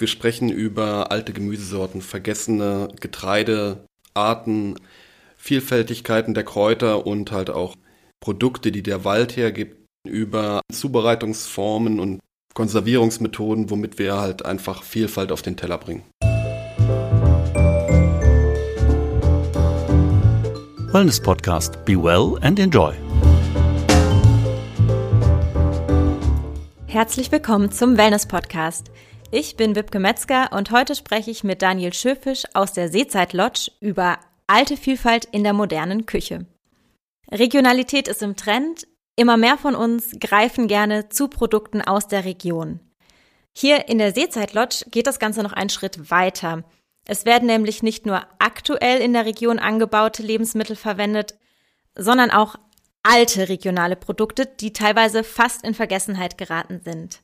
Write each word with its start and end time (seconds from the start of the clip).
Wir 0.00 0.06
sprechen 0.06 0.48
über 0.48 1.12
alte 1.12 1.34
Gemüsesorten, 1.34 2.00
vergessene 2.00 2.88
Getreidearten, 3.00 4.76
Vielfältigkeiten 5.36 6.32
der 6.32 6.44
Kräuter 6.44 7.06
und 7.06 7.32
halt 7.32 7.50
auch 7.50 7.76
Produkte, 8.18 8.72
die 8.72 8.82
der 8.82 9.04
Wald 9.04 9.36
hergibt, 9.36 9.76
über 10.08 10.62
Zubereitungsformen 10.72 12.00
und 12.00 12.20
Konservierungsmethoden, 12.54 13.68
womit 13.68 13.98
wir 13.98 14.18
halt 14.18 14.42
einfach 14.42 14.84
Vielfalt 14.84 15.32
auf 15.32 15.42
den 15.42 15.58
Teller 15.58 15.76
bringen. 15.76 16.02
Wellness 20.92 21.20
Podcast. 21.20 21.84
Be 21.84 22.02
well 22.02 22.38
and 22.40 22.58
enjoy. 22.58 22.94
Herzlich 26.86 27.30
willkommen 27.30 27.70
zum 27.70 27.98
Wellness 27.98 28.26
Podcast. 28.26 28.90
Ich 29.32 29.56
bin 29.56 29.76
Wipke 29.76 30.00
Metzger 30.00 30.52
und 30.52 30.72
heute 30.72 30.96
spreche 30.96 31.30
ich 31.30 31.44
mit 31.44 31.62
Daniel 31.62 31.92
Schöfisch 31.92 32.42
aus 32.52 32.72
der 32.72 32.88
Seezeit 32.88 33.32
Lodge 33.32 33.70
über 33.78 34.18
alte 34.48 34.76
Vielfalt 34.76 35.24
in 35.26 35.44
der 35.44 35.52
modernen 35.52 36.04
Küche. 36.04 36.46
Regionalität 37.30 38.08
ist 38.08 38.22
im 38.22 38.34
Trend. 38.34 38.88
Immer 39.14 39.36
mehr 39.36 39.56
von 39.56 39.76
uns 39.76 40.18
greifen 40.18 40.66
gerne 40.66 41.10
zu 41.10 41.28
Produkten 41.28 41.80
aus 41.80 42.08
der 42.08 42.24
Region. 42.24 42.80
Hier 43.56 43.88
in 43.88 43.98
der 43.98 44.12
Seezeit 44.12 44.52
Lodge 44.52 44.86
geht 44.90 45.06
das 45.06 45.20
Ganze 45.20 45.44
noch 45.44 45.52
einen 45.52 45.70
Schritt 45.70 46.10
weiter. 46.10 46.64
Es 47.06 47.24
werden 47.24 47.46
nämlich 47.46 47.84
nicht 47.84 48.06
nur 48.06 48.26
aktuell 48.40 49.00
in 49.00 49.12
der 49.12 49.26
Region 49.26 49.60
angebaute 49.60 50.24
Lebensmittel 50.24 50.74
verwendet, 50.74 51.38
sondern 51.94 52.32
auch 52.32 52.56
alte 53.04 53.48
regionale 53.48 53.94
Produkte, 53.94 54.46
die 54.46 54.72
teilweise 54.72 55.22
fast 55.22 55.64
in 55.64 55.74
Vergessenheit 55.74 56.36
geraten 56.36 56.80
sind. 56.84 57.20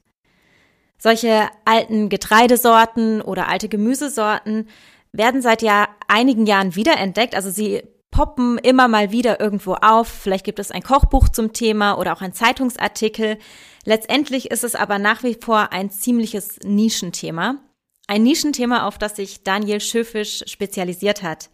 Solche 0.98 1.48
alten 1.64 2.08
Getreidesorten 2.08 3.20
oder 3.20 3.48
alte 3.48 3.68
Gemüsesorten 3.68 4.68
werden 5.12 5.42
seit 5.42 5.62
ja 5.62 5.88
einigen 6.08 6.46
Jahren 6.46 6.74
wiederentdeckt. 6.74 7.34
Also 7.34 7.50
sie 7.50 7.82
poppen 8.10 8.58
immer 8.58 8.88
mal 8.88 9.12
wieder 9.12 9.40
irgendwo 9.40 9.74
auf. 9.74 10.08
Vielleicht 10.08 10.44
gibt 10.44 10.58
es 10.58 10.70
ein 10.70 10.82
Kochbuch 10.82 11.28
zum 11.28 11.52
Thema 11.52 11.98
oder 11.98 12.14
auch 12.14 12.22
ein 12.22 12.32
Zeitungsartikel. 12.32 13.38
Letztendlich 13.84 14.50
ist 14.50 14.64
es 14.64 14.74
aber 14.74 14.98
nach 14.98 15.22
wie 15.22 15.34
vor 15.34 15.72
ein 15.72 15.90
ziemliches 15.90 16.58
Nischenthema. 16.64 17.58
Ein 18.06 18.22
Nischenthema, 18.22 18.86
auf 18.86 18.98
das 18.98 19.16
sich 19.16 19.42
Daniel 19.42 19.80
Schöfisch 19.80 20.44
spezialisiert 20.46 21.22
hat. 21.22 21.50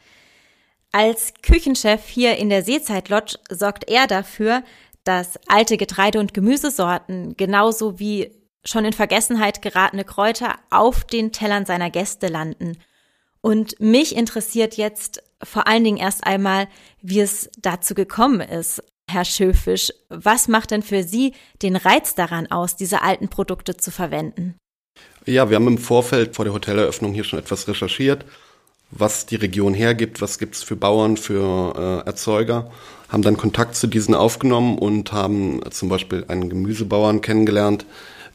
Als 0.93 1.33
Küchenchef 1.43 2.07
hier 2.07 2.37
in 2.37 2.51
der 2.51 2.63
Seezeit 2.63 3.09
Lodge 3.09 3.39
sorgt 3.51 3.89
er 3.91 4.07
dafür, 4.07 4.63
dass 5.05 5.41
alte 5.49 5.77
Getreide- 5.77 6.21
und 6.21 6.35
Gemüsesorten 6.35 7.35
genauso 7.37 7.99
wie 7.99 8.31
schon 8.65 8.85
in 8.85 8.93
Vergessenheit 8.93 9.63
geratene 9.63 10.05
Kräuter 10.05 10.57
auf 10.71 11.05
den 11.05 11.33
Tellern 11.33 11.67
seiner 11.67 11.91
Gäste 11.91 12.29
landen. 12.29 12.79
Und 13.41 13.81
mich 13.81 14.15
interessiert 14.17 14.77
jetzt 14.77 15.23
vor 15.43 15.67
allen 15.67 15.85
Dingen 15.85 15.97
erst 15.97 16.25
einmal, 16.25 16.69
wie 17.01 17.21
es 17.21 17.51
dazu 17.61 17.95
gekommen 17.95 18.41
ist. 18.41 18.83
Herr 19.11 19.25
Schöfisch, 19.25 19.93
was 20.09 20.47
macht 20.47 20.71
denn 20.71 20.83
für 20.83 21.03
Sie 21.03 21.35
den 21.61 21.77
Reiz 21.77 22.15
daran 22.15 22.51
aus, 22.51 22.77
diese 22.77 23.03
alten 23.03 23.29
Produkte 23.29 23.77
zu 23.77 23.91
verwenden? 23.91 24.55
Ja, 25.27 25.51
wir 25.51 25.57
haben 25.57 25.67
im 25.67 25.79
Vorfeld 25.79 26.37
vor 26.37 26.45
der 26.45 26.55
Hoteleröffnung 26.55 27.13
hier 27.13 27.25
schon 27.25 27.39
etwas 27.39 27.67
recherchiert, 27.69 28.25
was 28.91 29.27
die 29.27 29.37
Region 29.37 29.75
hergibt, 29.75 30.21
was 30.21 30.39
gibt's 30.39 30.63
für 30.63 30.77
Bauern, 30.77 31.17
für 31.17 32.03
äh, 32.05 32.07
Erzeuger, 32.07 32.71
haben 33.09 33.23
dann 33.23 33.37
Kontakt 33.37 33.75
zu 33.75 33.87
diesen 33.87 34.15
aufgenommen 34.15 34.79
und 34.79 35.13
haben 35.13 35.61
zum 35.71 35.89
Beispiel 35.89 36.25
einen 36.29 36.49
Gemüsebauern 36.49 37.21
kennengelernt, 37.21 37.87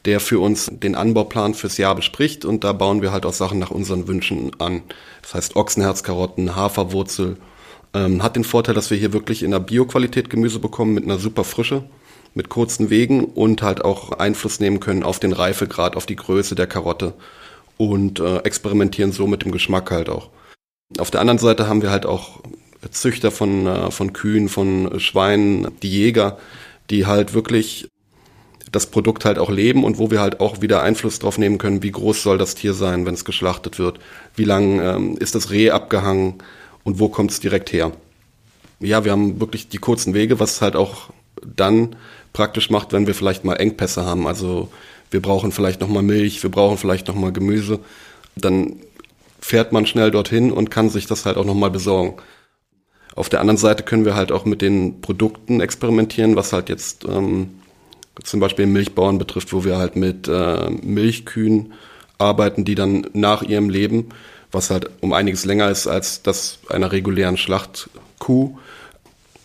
der 0.04 0.20
für 0.20 0.38
uns 0.40 0.70
den 0.72 0.94
Anbauplan 0.94 1.54
fürs 1.54 1.78
Jahr 1.78 1.94
bespricht 1.94 2.44
und 2.44 2.64
da 2.64 2.72
bauen 2.72 3.02
wir 3.02 3.12
halt 3.12 3.26
auch 3.26 3.32
Sachen 3.32 3.58
nach 3.58 3.70
unseren 3.70 4.08
Wünschen 4.08 4.52
an. 4.58 4.82
Das 5.22 5.34
heißt 5.34 5.56
Ochsenherzkarotten, 5.56 6.56
Haferwurzel. 6.56 7.36
Ähm, 7.94 8.22
hat 8.22 8.36
den 8.36 8.44
Vorteil, 8.44 8.74
dass 8.74 8.90
wir 8.90 8.98
hier 8.98 9.12
wirklich 9.12 9.42
in 9.42 9.50
der 9.50 9.60
Bioqualität 9.60 10.30
Gemüse 10.30 10.58
bekommen 10.58 10.94
mit 10.94 11.04
einer 11.04 11.18
super 11.18 11.44
Frische, 11.44 11.84
mit 12.34 12.48
kurzen 12.48 12.90
Wegen 12.90 13.24
und 13.24 13.62
halt 13.62 13.84
auch 13.84 14.12
Einfluss 14.12 14.60
nehmen 14.60 14.80
können 14.80 15.02
auf 15.02 15.18
den 15.18 15.32
Reifegrad, 15.32 15.96
auf 15.96 16.06
die 16.06 16.16
Größe 16.16 16.54
der 16.54 16.66
Karotte 16.66 17.14
und 17.78 18.20
äh, 18.20 18.38
experimentieren 18.38 19.12
so 19.12 19.26
mit 19.26 19.44
dem 19.44 19.52
Geschmack 19.52 19.90
halt 19.90 20.10
auch. 20.10 20.28
Auf 20.98 21.10
der 21.10 21.20
anderen 21.20 21.38
Seite 21.38 21.66
haben 21.66 21.82
wir 21.82 21.90
halt 21.90 22.06
auch 22.06 22.40
Züchter 22.90 23.30
von, 23.30 23.66
äh, 23.66 23.90
von 23.90 24.12
Kühen, 24.12 24.48
von 24.48 25.00
Schweinen, 25.00 25.68
die 25.82 25.90
Jäger, 25.90 26.38
die 26.90 27.06
halt 27.06 27.34
wirklich 27.34 27.88
das 28.72 28.86
Produkt 28.86 29.24
halt 29.24 29.38
auch 29.38 29.50
leben 29.50 29.84
und 29.84 29.98
wo 29.98 30.10
wir 30.10 30.20
halt 30.20 30.40
auch 30.40 30.60
wieder 30.60 30.82
Einfluss 30.82 31.18
drauf 31.18 31.38
nehmen 31.38 31.58
können, 31.58 31.82
wie 31.82 31.90
groß 31.90 32.22
soll 32.22 32.38
das 32.38 32.54
Tier 32.54 32.74
sein, 32.74 33.06
wenn 33.06 33.14
es 33.14 33.24
geschlachtet 33.24 33.78
wird, 33.78 33.98
wie 34.36 34.44
lang 34.44 34.80
ähm, 34.80 35.16
ist 35.18 35.34
das 35.34 35.50
Reh 35.50 35.70
abgehangen 35.70 36.34
und 36.84 36.98
wo 36.98 37.08
kommt 37.08 37.30
es 37.30 37.40
direkt 37.40 37.72
her. 37.72 37.92
Ja, 38.80 39.04
wir 39.04 39.12
haben 39.12 39.40
wirklich 39.40 39.68
die 39.68 39.78
kurzen 39.78 40.14
Wege, 40.14 40.38
was 40.38 40.60
halt 40.60 40.76
auch 40.76 41.10
dann 41.44 41.96
praktisch 42.32 42.70
macht, 42.70 42.92
wenn 42.92 43.06
wir 43.06 43.14
vielleicht 43.14 43.44
mal 43.44 43.56
Engpässe 43.56 44.04
haben. 44.04 44.26
Also 44.26 44.70
wir 45.10 45.20
brauchen 45.20 45.52
vielleicht 45.52 45.80
noch 45.80 45.88
mal 45.88 46.02
Milch, 46.02 46.42
wir 46.42 46.50
brauchen 46.50 46.78
vielleicht 46.78 47.08
noch 47.08 47.14
mal 47.14 47.32
Gemüse. 47.32 47.80
Dann 48.36 48.76
fährt 49.40 49.72
man 49.72 49.86
schnell 49.86 50.10
dorthin 50.10 50.52
und 50.52 50.70
kann 50.70 50.90
sich 50.90 51.06
das 51.06 51.26
halt 51.26 51.36
auch 51.36 51.44
noch 51.44 51.54
mal 51.54 51.70
besorgen. 51.70 52.14
Auf 53.14 53.28
der 53.28 53.40
anderen 53.40 53.56
Seite 53.56 53.82
können 53.82 54.04
wir 54.04 54.14
halt 54.14 54.30
auch 54.30 54.44
mit 54.44 54.62
den 54.62 55.00
Produkten 55.00 55.60
experimentieren, 55.60 56.36
was 56.36 56.52
halt 56.52 56.68
jetzt 56.68 57.04
ähm, 57.04 57.58
zum 58.22 58.40
Beispiel 58.40 58.66
Milchbauern 58.66 59.18
betrifft, 59.18 59.52
wo 59.52 59.64
wir 59.64 59.78
halt 59.78 59.96
mit 59.96 60.28
äh, 60.28 60.70
Milchkühen 60.70 61.72
arbeiten, 62.18 62.64
die 62.64 62.74
dann 62.74 63.06
nach 63.12 63.42
ihrem 63.42 63.70
Leben, 63.70 64.08
was 64.50 64.70
halt 64.70 64.90
um 65.00 65.12
einiges 65.12 65.44
länger 65.44 65.70
ist 65.70 65.86
als 65.86 66.22
das 66.22 66.58
einer 66.68 66.92
regulären 66.92 67.36
Schlachtkuh, 67.36 68.58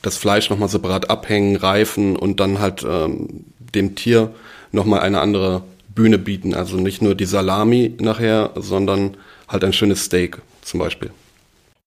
das 0.01 0.17
Fleisch 0.17 0.49
nochmal 0.49 0.69
separat 0.69 1.09
abhängen, 1.09 1.55
reifen 1.55 2.15
und 2.15 2.39
dann 2.39 2.59
halt 2.59 2.83
ähm, 2.83 3.45
dem 3.59 3.95
Tier 3.95 4.33
nochmal 4.71 5.01
eine 5.01 5.21
andere 5.21 5.63
Bühne 5.93 6.17
bieten. 6.17 6.53
Also 6.53 6.77
nicht 6.77 7.01
nur 7.01 7.15
die 7.15 7.25
Salami 7.25 7.95
nachher, 7.99 8.51
sondern 8.55 9.17
halt 9.47 9.63
ein 9.63 9.73
schönes 9.73 10.05
Steak 10.05 10.41
zum 10.61 10.79
Beispiel. 10.79 11.11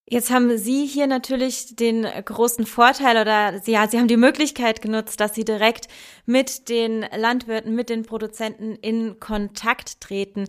Jetzt 0.09 0.31
haben 0.31 0.57
Sie 0.57 0.87
hier 0.87 1.09
natürlich 1.09 1.75
den 1.75 2.05
großen 2.05 2.65
Vorteil 2.65 3.21
oder 3.21 3.59
Sie, 3.59 3.73
ja, 3.73 3.89
Sie 3.89 3.99
haben 3.99 4.07
die 4.07 4.17
Möglichkeit 4.17 4.81
genutzt, 4.81 5.19
dass 5.19 5.35
Sie 5.35 5.45
direkt 5.45 5.89
mit 6.27 6.69
den 6.69 7.05
Landwirten, 7.17 7.75
mit 7.75 7.91
den 7.91 8.05
Produzenten 8.05 8.77
in 8.77 9.19
Kontakt 9.19 10.01
treten. 10.01 10.47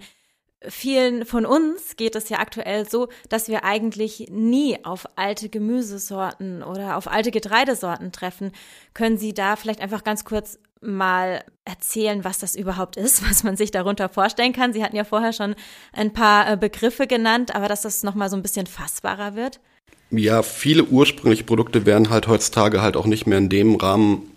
Vielen 0.62 1.26
von 1.26 1.48
uns 1.48 1.96
geht 1.96 2.16
es 2.16 2.30
ja 2.30 2.38
aktuell 2.38 2.88
so, 2.88 3.08
dass 3.30 3.48
wir 3.48 3.64
eigentlich 3.64 4.28
nie 4.30 4.84
auf 4.86 5.08
alte 5.16 5.50
Gemüsesorten 5.50 6.62
oder 6.62 6.96
auf 6.96 7.08
alte 7.08 7.32
Getreidesorten 7.32 8.12
treffen. 8.12 8.52
Können 8.94 9.18
Sie 9.18 9.34
da 9.34 9.56
vielleicht 9.56 9.82
einfach 9.82 10.04
ganz 10.04 10.24
kurz 10.24 10.60
mal 10.82 11.44
erzählen, 11.66 12.24
was 12.24 12.40
das 12.40 12.56
überhaupt 12.56 12.98
ist, 12.98 13.24
was 13.30 13.44
man 13.44 13.58
sich 13.58 13.72
darunter 13.72 14.10
vorstellen 14.10 14.54
kann. 14.54 14.74
Sie 14.74 14.84
hatten 14.84 14.96
ja 14.96 15.04
vorher 15.04 15.34
schon 15.34 15.56
ein 15.94 16.14
paar 16.14 16.52
äh, 16.52 16.58
Begriffe 16.58 17.08
genannt, 17.08 17.56
aber 17.56 17.68
dass 17.68 17.82
das 17.82 18.04
nochmal 18.04 18.30
so 18.30 18.36
ein 18.36 18.42
bisschen 18.42 18.68
fassbarer 18.68 19.36
wird. 19.36 19.60
Ja, 20.10 20.42
viele 20.42 20.86
ursprüngliche 20.86 21.44
Produkte 21.44 21.86
werden 21.86 22.10
halt 22.10 22.28
heutzutage 22.28 22.82
halt 22.82 22.96
auch 22.96 23.06
nicht 23.06 23.28
mehr 23.28 23.38
in 23.38 23.50
dem 23.50 23.76
Rahmen 23.76 24.32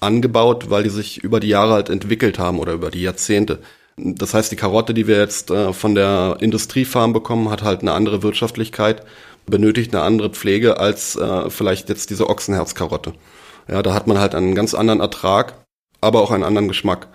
angebaut, 0.00 0.68
weil 0.68 0.82
die 0.82 0.90
sich 0.90 1.24
über 1.24 1.40
die 1.40 1.48
Jahre 1.48 1.72
halt 1.72 1.88
entwickelt 1.88 2.38
haben 2.38 2.58
oder 2.58 2.74
über 2.74 2.90
die 2.90 3.02
Jahrzehnte. 3.02 3.60
Das 3.96 4.34
heißt, 4.34 4.52
die 4.52 4.56
Karotte, 4.56 4.92
die 4.92 5.06
wir 5.06 5.18
jetzt 5.18 5.50
äh, 5.50 5.72
von 5.72 5.94
der 5.94 6.36
Industriefarm 6.40 7.12
bekommen, 7.12 7.50
hat 7.50 7.62
halt 7.62 7.80
eine 7.80 7.92
andere 7.92 8.22
Wirtschaftlichkeit, 8.22 9.02
benötigt 9.46 9.94
eine 9.94 10.04
andere 10.04 10.30
Pflege 10.30 10.78
als 10.78 11.16
äh, 11.16 11.48
vielleicht 11.48 11.88
jetzt 11.88 12.10
diese 12.10 12.28
Ochsenherzkarotte. 12.28 13.14
Ja, 13.68 13.82
da 13.82 13.94
hat 13.94 14.06
man 14.06 14.18
halt 14.18 14.34
einen 14.34 14.54
ganz 14.54 14.74
anderen 14.74 15.00
Ertrag 15.00 15.63
aber 16.04 16.20
auch 16.20 16.30
einen 16.30 16.44
anderen 16.44 16.68
Geschmack. 16.68 17.08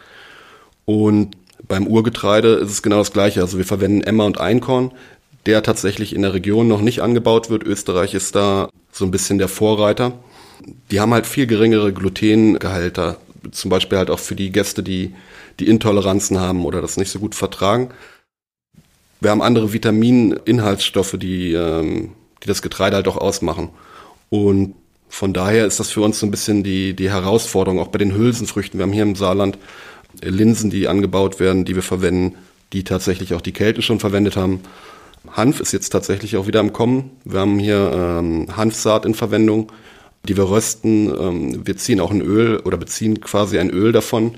Und 0.86 1.38
beim 1.68 1.88
Urgetreide 1.88 2.56
ist 2.56 2.72
es 2.72 2.82
genau 2.82 2.98
das 2.98 3.14
Gleiche. 3.14 3.42
Also 3.42 3.58
wir 3.58 3.66
verwenden 3.66 4.02
Emmer 4.02 4.26
und 4.26 4.40
Einkorn, 4.40 4.92
der 5.46 5.64
tatsächlich 5.64 6.14
in 6.14 6.24
der 6.24 6.34
Region 6.34 6.68
noch 6.68 6.82
nicht 6.82 7.02
angebaut 7.02 7.50
wird. 7.50 7.64
Österreich 7.64 8.14
ist 8.14 8.36
da 8.36 8.70
so 8.92 9.06
ein 9.06 9.12
bisschen 9.12 9.38
der 9.38 9.48
Vorreiter. 9.48 10.14
Die 10.92 11.00
haben 11.00 11.14
halt 11.14 11.28
viel 11.28 11.48
geringere 11.48 11.94
Glutengehalter. 11.94 13.18
Zum 13.52 13.70
Beispiel 13.70 13.98
halt 13.98 14.10
auch 14.10 14.20
für 14.20 14.36
die 14.36 14.52
Gäste, 14.52 14.84
die 14.84 15.14
die 15.60 15.68
Intoleranzen 15.68 16.40
haben 16.40 16.66
oder 16.66 16.82
das 16.82 16.98
nicht 16.98 17.12
so 17.12 17.20
gut 17.20 17.36
vertragen. 17.36 17.90
Wir 19.22 19.32
haben 19.32 19.42
andere 19.42 19.74
Vitamininhaltsstoffe, 19.74 21.18
die, 21.18 21.54
ähm, 21.54 22.12
die 22.44 22.48
das 22.48 22.62
Getreide 22.62 22.96
halt 22.96 23.08
auch 23.08 23.18
ausmachen. 23.18 23.70
Und 24.30 24.76
von 25.10 25.34
daher 25.34 25.66
ist 25.66 25.80
das 25.80 25.90
für 25.90 26.02
uns 26.02 26.20
so 26.20 26.26
ein 26.26 26.32
bisschen 26.32 26.64
die, 26.64 26.94
die 26.94 27.10
Herausforderung, 27.10 27.80
auch 27.80 27.88
bei 27.88 27.98
den 27.98 28.16
Hülsenfrüchten. 28.16 28.80
Wir 28.80 28.84
haben 28.84 28.94
hier 28.94 29.04
im 29.04 29.16
Saarland 29.16 29.58
Linsen, 30.22 30.70
die 30.70 30.88
angebaut 30.88 31.40
werden, 31.40 31.66
die 31.66 31.76
wir 31.76 31.84
verwenden, 31.84 32.36
die 32.74 32.84
tatsächlich 32.84 33.34
auch 33.34 33.42
die 33.42 33.52
Kelten 33.52 33.82
schon 33.82 34.00
verwendet 34.00 34.38
haben. 34.38 34.62
Hanf 35.32 35.60
ist 35.60 35.74
jetzt 35.74 35.90
tatsächlich 35.90 36.38
auch 36.38 36.48
wieder 36.48 36.60
im 36.60 36.74
Kommen. 36.74 37.12
Wir 37.26 37.40
haben 37.40 37.60
hier 37.60 37.92
ähm, 37.94 38.48
Hanfsaat 38.56 39.06
in 39.06 39.16
Verwendung, 39.16 39.72
die 40.24 40.38
wir 40.38 40.50
rösten. 40.50 41.14
Ähm, 41.20 41.68
wir 41.68 41.76
ziehen 41.78 42.00
auch 42.00 42.12
ein 42.12 42.22
Öl 42.22 42.58
oder 42.60 42.78
beziehen 42.78 43.20
quasi 43.20 43.60
ein 43.60 43.70
Öl 43.70 43.92
davon. 43.92 44.36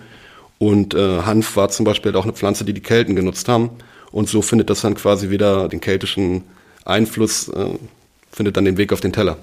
Und 0.58 0.94
äh, 0.94 1.22
Hanf 1.22 1.56
war 1.56 1.70
zum 1.70 1.86
Beispiel 1.86 2.16
auch 2.16 2.24
eine 2.24 2.34
Pflanze, 2.34 2.66
die 2.66 2.74
die 2.74 2.82
Kelten 2.82 3.16
genutzt 3.16 3.48
haben. 3.48 3.72
Und 4.12 4.30
so 4.30 4.42
findet 4.42 4.70
das 4.70 4.82
dann 4.82 4.96
quasi 4.96 5.30
wieder 5.30 5.68
den 5.68 5.82
keltischen 5.82 6.44
Einfluss, 6.86 7.48
äh, 7.50 7.68
findet 8.32 8.58
dann 8.58 8.66
den 8.66 8.78
Weg 8.78 8.94
auf 8.94 9.02
den 9.02 9.14
Teller. 9.14 9.38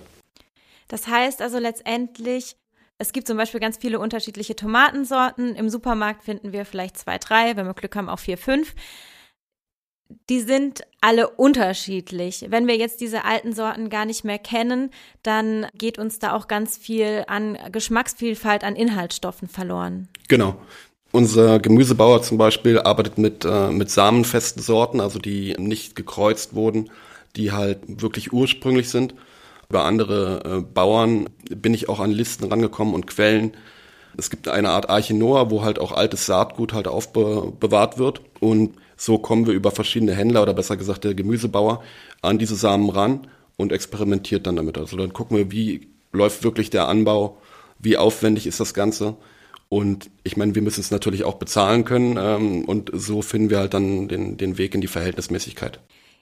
Das 0.89 1.07
heißt 1.07 1.43
also 1.43 1.59
letztendlich, 1.59 2.57
es 2.99 3.13
gibt 3.13 3.29
zum 3.29 3.37
Beispiel 3.37 3.61
ganz 3.61 3.77
viele 3.77 4.01
unterschiedliche 4.01 4.57
Tomatensorten. 4.57 5.55
Im 5.55 5.69
Supermarkt 5.69 6.25
finden 6.25 6.53
wir 6.53 6.65
vielleicht 6.65 6.99
zwei, 6.99 7.19
drei, 7.19 7.57
wenn 7.57 7.67
wir 7.67 7.75
Glück 7.75 7.95
haben 7.95 8.09
auch 8.09 8.19
vier, 8.19 8.37
fünf. 8.37 8.75
Die 10.31 10.41
sind 10.41 10.81
alle 11.01 11.29
unterschiedlich. 11.29 12.47
Wenn 12.49 12.67
wir 12.67 12.77
jetzt 12.77 13.01
diese 13.01 13.25
alten 13.25 13.53
Sorten 13.53 13.91
gar 13.91 14.07
nicht 14.07 14.25
mehr 14.25 14.39
kennen, 14.39 14.91
dann 15.23 15.67
geht 15.75 15.99
uns 15.99 16.19
da 16.19 16.33
auch 16.33 16.49
ganz 16.49 16.79
viel 16.79 17.25
an 17.29 17.59
Geschmacksvielfalt, 17.71 18.65
an 18.65 18.75
Inhaltsstoffen 18.75 19.49
verloren. 19.49 20.09
Genau. 20.29 20.57
Unser 21.13 21.59
Gemüsebauer 21.59 22.23
zum 22.23 22.37
Beispiel 22.37 22.79
arbeitet 22.81 23.17
mit, 23.17 23.45
äh, 23.45 23.71
mit 23.71 23.91
samenfesten 23.91 24.63
Sorten, 24.63 25.01
also 25.01 25.19
die 25.19 25.55
nicht 25.59 25.95
gekreuzt 25.95 26.55
wurden, 26.55 26.91
die 27.37 27.53
halt 27.53 27.79
wirklich 28.03 28.33
ursprünglich 28.33 28.91
sind. 28.91 29.15
Über 29.71 29.85
andere 29.85 30.43
äh, 30.45 30.61
Bauern 30.63 31.29
bin 31.51 31.75
ich 31.75 31.91
auch 31.91 32.01
an 32.01 32.11
Listen 32.11 32.45
rangekommen 32.45 32.95
und 32.95 33.07
Quellen. 33.07 33.53
Es 34.17 34.31
gibt 34.31 34.49
eine 34.49 34.71
Art 34.71 34.89
Arche 34.89 35.15
Noah, 35.15 35.51
wo 35.51 35.63
halt 35.63 35.79
auch 35.79 35.93
altes 35.93 36.25
Saatgut 36.25 36.73
halt 36.73 36.89
aufbewahrt 36.89 37.99
wird. 37.99 38.23
Und 38.41 38.77
so 38.97 39.19
kommen 39.19 39.47
wir 39.47 39.53
über 39.53 39.71
verschiedene 39.71 40.15
Händler 40.15 40.43
oder 40.43 40.55
besser 40.55 40.79
gesagt 40.79 41.05
der 41.05 41.15
Gemüsebauer 41.15 41.83
an 42.23 42.39
diese 42.39 42.57
Samen 42.57 42.89
ran 42.89 43.27
und 43.59 43.71
experimentiert 43.71 44.47
dann 44.47 44.57
damit. 44.57 44.79
Also 44.79 44.97
dann 44.97 45.13
gucken 45.13 45.37
wir, 45.37 45.53
wie 45.53 45.89
läuft 46.13 46.45
wirklich 46.45 46.71
der 46.71 46.89
Anbau, 46.89 47.37
wie 47.79 47.99
aufwendig 47.99 48.47
ist 48.47 48.61
das 48.61 48.73
Ganze. 48.73 49.17
Und 49.69 50.09
ich 50.25 50.39
meine, 50.39 50.55
wir 50.55 50.63
müssen 50.63 50.81
es 50.81 50.91
natürlich 50.91 51.25
auch 51.25 51.35
bezahlen 51.35 51.85
können 51.85 52.17
ähm, 52.19 52.65
und 52.65 52.91
so 52.95 53.21
finden 53.21 53.51
wir 53.51 53.59
halt 53.59 53.75
dann 53.75 54.09
den, 54.09 54.39
den 54.39 54.57
Weg 54.57 54.75
in 54.75 54.81
die 54.81 54.87
Verhältnismäßigkeit. 54.87 55.79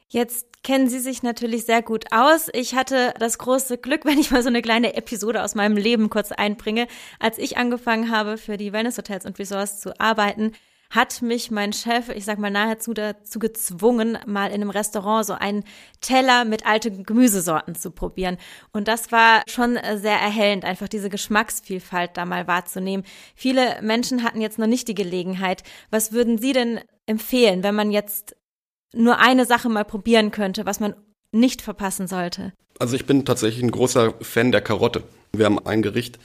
Jetzt 0.08 0.62
kennen 0.62 0.88
Sie 0.88 1.00
sich 1.00 1.22
natürlich 1.22 1.64
sehr 1.64 1.82
gut 1.82 2.06
aus. 2.12 2.48
Ich 2.52 2.74
hatte 2.74 3.12
das 3.18 3.38
große 3.38 3.78
Glück, 3.78 4.04
wenn 4.04 4.18
ich 4.18 4.30
mal 4.30 4.42
so 4.42 4.48
eine 4.48 4.62
kleine 4.62 4.94
Episode 4.94 5.42
aus 5.42 5.54
meinem 5.54 5.76
Leben 5.76 6.10
kurz 6.10 6.32
einbringe. 6.32 6.86
Als 7.18 7.38
ich 7.38 7.56
angefangen 7.56 8.10
habe, 8.10 8.38
für 8.38 8.56
die 8.56 8.72
Wellness-Hotels 8.72 9.26
und 9.26 9.38
Resorts 9.38 9.80
zu 9.80 9.98
arbeiten, 10.00 10.52
hat 10.90 11.20
mich 11.20 11.50
mein 11.50 11.72
Chef, 11.72 12.08
ich 12.10 12.24
sag 12.24 12.38
mal 12.38 12.50
nahezu 12.50 12.94
dazu 12.94 13.40
gezwungen, 13.40 14.18
mal 14.26 14.48
in 14.48 14.54
einem 14.54 14.70
Restaurant 14.70 15.26
so 15.26 15.32
einen 15.32 15.64
Teller 16.00 16.44
mit 16.44 16.64
alten 16.64 17.02
Gemüsesorten 17.02 17.74
zu 17.74 17.90
probieren. 17.90 18.36
Und 18.72 18.86
das 18.86 19.10
war 19.10 19.42
schon 19.48 19.78
sehr 19.96 20.18
erhellend, 20.18 20.64
einfach 20.64 20.88
diese 20.88 21.10
Geschmacksvielfalt 21.10 22.16
da 22.16 22.24
mal 22.24 22.46
wahrzunehmen. 22.46 23.04
Viele 23.34 23.82
Menschen 23.82 24.22
hatten 24.22 24.40
jetzt 24.40 24.58
noch 24.58 24.68
nicht 24.68 24.86
die 24.86 24.94
Gelegenheit. 24.94 25.64
Was 25.90 26.12
würden 26.12 26.38
Sie 26.38 26.52
denn 26.52 26.80
empfehlen, 27.06 27.64
wenn 27.64 27.74
man 27.74 27.90
jetzt 27.90 28.36
nur 28.92 29.18
eine 29.18 29.46
Sache 29.46 29.68
mal 29.68 29.84
probieren 29.84 30.30
könnte, 30.30 30.66
was 30.66 30.80
man 30.80 30.94
nicht 31.32 31.62
verpassen 31.62 32.06
sollte? 32.06 32.52
Also 32.78 32.96
ich 32.96 33.06
bin 33.06 33.24
tatsächlich 33.24 33.62
ein 33.62 33.70
großer 33.70 34.14
Fan 34.20 34.52
der 34.52 34.60
Karotte. 34.60 35.02
Wir 35.32 35.46
haben 35.46 35.64
ein 35.64 35.82
Gericht, 35.82 36.18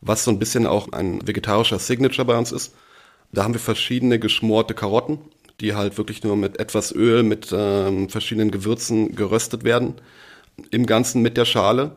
was 0.00 0.24
so 0.24 0.30
ein 0.30 0.38
bisschen 0.38 0.66
auch 0.66 0.92
ein 0.92 1.26
vegetarischer 1.26 1.78
Signature 1.78 2.26
bei 2.26 2.36
uns 2.36 2.52
ist. 2.52 2.74
Da 3.32 3.44
haben 3.44 3.54
wir 3.54 3.60
verschiedene 3.60 4.18
geschmorte 4.18 4.74
Karotten, 4.74 5.18
die 5.60 5.74
halt 5.74 5.96
wirklich 5.96 6.22
nur 6.22 6.36
mit 6.36 6.58
etwas 6.60 6.92
Öl, 6.92 7.22
mit 7.22 7.50
ähm, 7.52 8.08
verschiedenen 8.08 8.50
Gewürzen 8.50 9.14
geröstet 9.14 9.64
werden. 9.64 9.94
Im 10.70 10.86
Ganzen 10.86 11.22
mit 11.22 11.36
der 11.36 11.44
Schale. 11.44 11.96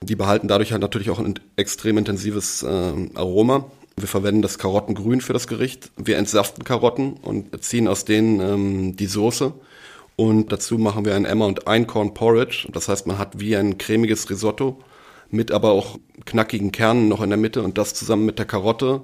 Die 0.00 0.14
behalten 0.14 0.46
dadurch 0.46 0.70
halt 0.70 0.82
natürlich 0.82 1.10
auch 1.10 1.18
ein 1.18 1.40
extrem 1.56 1.98
intensives 1.98 2.62
äh, 2.62 3.10
Aroma. 3.14 3.70
Wir 4.00 4.08
verwenden 4.08 4.42
das 4.42 4.58
Karottengrün 4.58 5.20
für 5.20 5.32
das 5.32 5.46
Gericht. 5.46 5.90
Wir 5.96 6.18
entsaften 6.18 6.64
Karotten 6.64 7.14
und 7.14 7.62
ziehen 7.62 7.88
aus 7.88 8.04
denen 8.04 8.40
ähm, 8.40 8.96
die 8.96 9.06
Soße. 9.06 9.52
Und 10.16 10.50
dazu 10.52 10.78
machen 10.78 11.04
wir 11.04 11.14
ein 11.14 11.24
Emmer 11.24 11.46
und 11.46 11.68
Einkorn 11.68 12.14
Porridge. 12.14 12.68
Das 12.72 12.88
heißt, 12.88 13.06
man 13.06 13.18
hat 13.18 13.38
wie 13.38 13.56
ein 13.56 13.78
cremiges 13.78 14.28
Risotto 14.30 14.82
mit 15.30 15.52
aber 15.52 15.70
auch 15.70 15.98
knackigen 16.24 16.72
Kernen 16.72 17.08
noch 17.08 17.22
in 17.22 17.30
der 17.30 17.38
Mitte 17.38 17.62
und 17.62 17.78
das 17.78 17.94
zusammen 17.94 18.26
mit 18.26 18.38
der 18.38 18.46
Karotte 18.46 19.02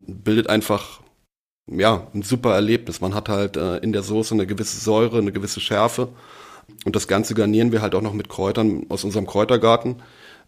bildet 0.00 0.48
einfach 0.48 1.00
ja 1.70 2.06
ein 2.14 2.22
super 2.22 2.54
Erlebnis. 2.54 3.00
Man 3.00 3.14
hat 3.14 3.28
halt 3.28 3.56
äh, 3.56 3.78
in 3.78 3.92
der 3.92 4.02
Soße 4.02 4.34
eine 4.34 4.46
gewisse 4.46 4.80
Säure, 4.80 5.18
eine 5.18 5.32
gewisse 5.32 5.60
Schärfe 5.60 6.08
und 6.84 6.96
das 6.96 7.08
Ganze 7.08 7.34
garnieren 7.34 7.72
wir 7.72 7.82
halt 7.82 7.94
auch 7.94 8.02
noch 8.02 8.12
mit 8.12 8.28
Kräutern 8.28 8.86
aus 8.88 9.04
unserem 9.04 9.26
Kräutergarten. 9.26 10.02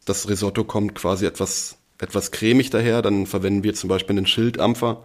Das 0.04 0.28
Risotto 0.28 0.64
kommt 0.64 0.94
quasi 0.94 1.26
etwas 1.26 1.77
etwas 2.00 2.30
cremig 2.30 2.70
daher. 2.70 3.02
Dann 3.02 3.26
verwenden 3.26 3.64
wir 3.64 3.74
zum 3.74 3.88
Beispiel 3.88 4.16
einen 4.16 4.26
Schildampfer, 4.26 5.02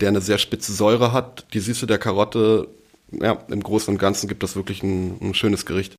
der 0.00 0.08
eine 0.08 0.20
sehr 0.20 0.38
spitze 0.38 0.72
Säure 0.72 1.12
hat. 1.12 1.46
Die 1.54 1.60
Süße 1.60 1.86
der 1.86 1.98
Karotte, 1.98 2.68
ja, 3.10 3.32
im 3.48 3.62
Großen 3.62 3.92
und 3.92 3.98
Ganzen 3.98 4.28
gibt 4.28 4.42
das 4.42 4.56
wirklich 4.56 4.82
ein, 4.82 5.18
ein 5.20 5.34
schönes 5.34 5.66
Gericht. 5.66 5.94